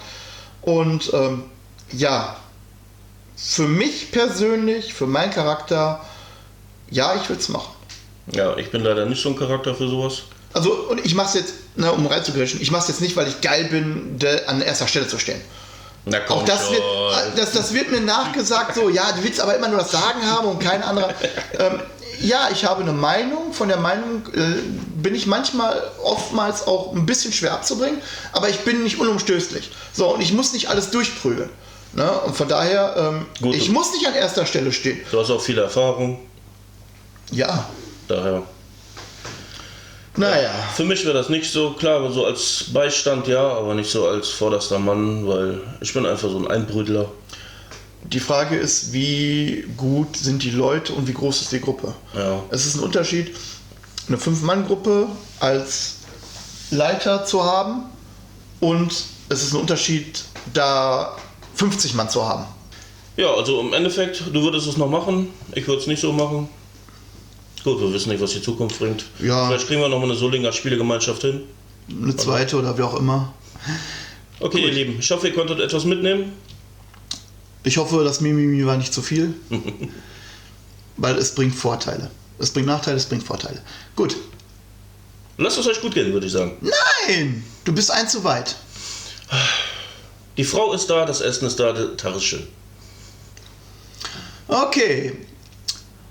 [0.62, 1.44] Und ähm,
[1.92, 2.36] ja,
[3.44, 6.06] für mich persönlich, für meinen Charakter,
[6.90, 7.74] ja, ich würde es machen.
[8.32, 10.24] Ja, ich bin leider nicht so ein Charakter für sowas.
[10.54, 13.28] Also, und ich mache es jetzt, ne, um reinzugrätschen, ich mache es jetzt nicht, weil
[13.28, 15.42] ich geil bin, an erster Stelle zu stehen.
[16.06, 16.76] Na komm Auch das schon.
[16.76, 16.84] wird,
[17.38, 20.48] das, das wird mir nachgesagt, so, ja, du willst aber immer nur das Sagen haben
[20.48, 21.14] und kein anderer.
[21.60, 21.82] Ähm,
[22.22, 24.62] ja, ich habe eine Meinung, von der Meinung äh,
[24.96, 28.00] bin ich manchmal, oftmals auch ein bisschen schwer abzubringen,
[28.32, 29.72] aber ich bin nicht unumstößlich.
[29.92, 31.50] So, und ich muss nicht alles durchprügeln.
[31.94, 32.10] Ne?
[32.10, 33.56] Und von daher, ähm, Gut.
[33.56, 35.00] ich muss nicht an erster Stelle stehen.
[35.12, 36.20] Du hast auch viele Erfahrung,
[37.32, 37.66] Ja,
[38.08, 38.44] daher.
[40.16, 40.52] naja.
[40.76, 44.30] Für mich wäre das nicht so klar, so als Beistand ja, aber nicht so als
[44.30, 47.12] vorderster Mann, weil ich bin einfach so ein Einbrüdler.
[48.04, 51.94] Die Frage ist, wie gut sind die Leute und wie groß ist die Gruppe?
[52.16, 52.42] Ja.
[52.50, 53.36] Es ist ein Unterschied,
[54.08, 55.08] eine Fünf-Mann-Gruppe
[55.40, 55.96] als
[56.72, 57.84] Leiter zu haben
[58.60, 58.92] und
[59.30, 60.24] es ist ein Unterschied,
[60.54, 61.16] da
[61.62, 62.46] 50 Mann zu haben.
[63.18, 66.50] Ja, also im Endeffekt, du würdest es noch machen, ich würde es nicht so machen.
[67.64, 69.06] Gut, wir wissen nicht, was die Zukunft bringt.
[69.20, 69.48] Ja.
[69.48, 71.42] Vielleicht kriegen wir noch mal eine Solinger Spielegemeinschaft hin.
[71.88, 73.32] Eine zweite oder wie auch immer.
[74.40, 76.34] Okay, ihr Lieben, ich hoffe, ihr konntet etwas mitnehmen.
[77.64, 79.36] Ich hoffe, das Mimimi war nicht zu viel,
[80.98, 82.10] weil es bringt Vorteile.
[82.40, 83.62] Es bringt Nachteile, es bringt Vorteile.
[83.96, 84.16] Gut.
[85.38, 86.58] Lasst es euch gut gehen, würde ich sagen.
[86.62, 88.56] Nein, du bist ein zu weit.
[90.38, 92.48] Die Frau ist da, das Essen ist da, der Tag ist schön.
[94.48, 95.18] Okay.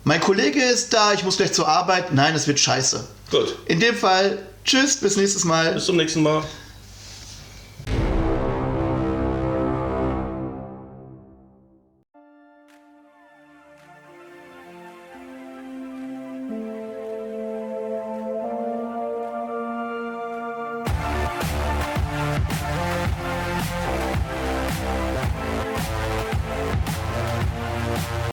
[0.05, 2.13] Mein Kollege ist da, ich muss gleich zur Arbeit.
[2.13, 3.05] Nein, es wird scheiße.
[3.31, 5.75] Gut, In dem Fall, tschüss, bis nächstes Mal.
[5.75, 6.43] bis zum nächsten Mal.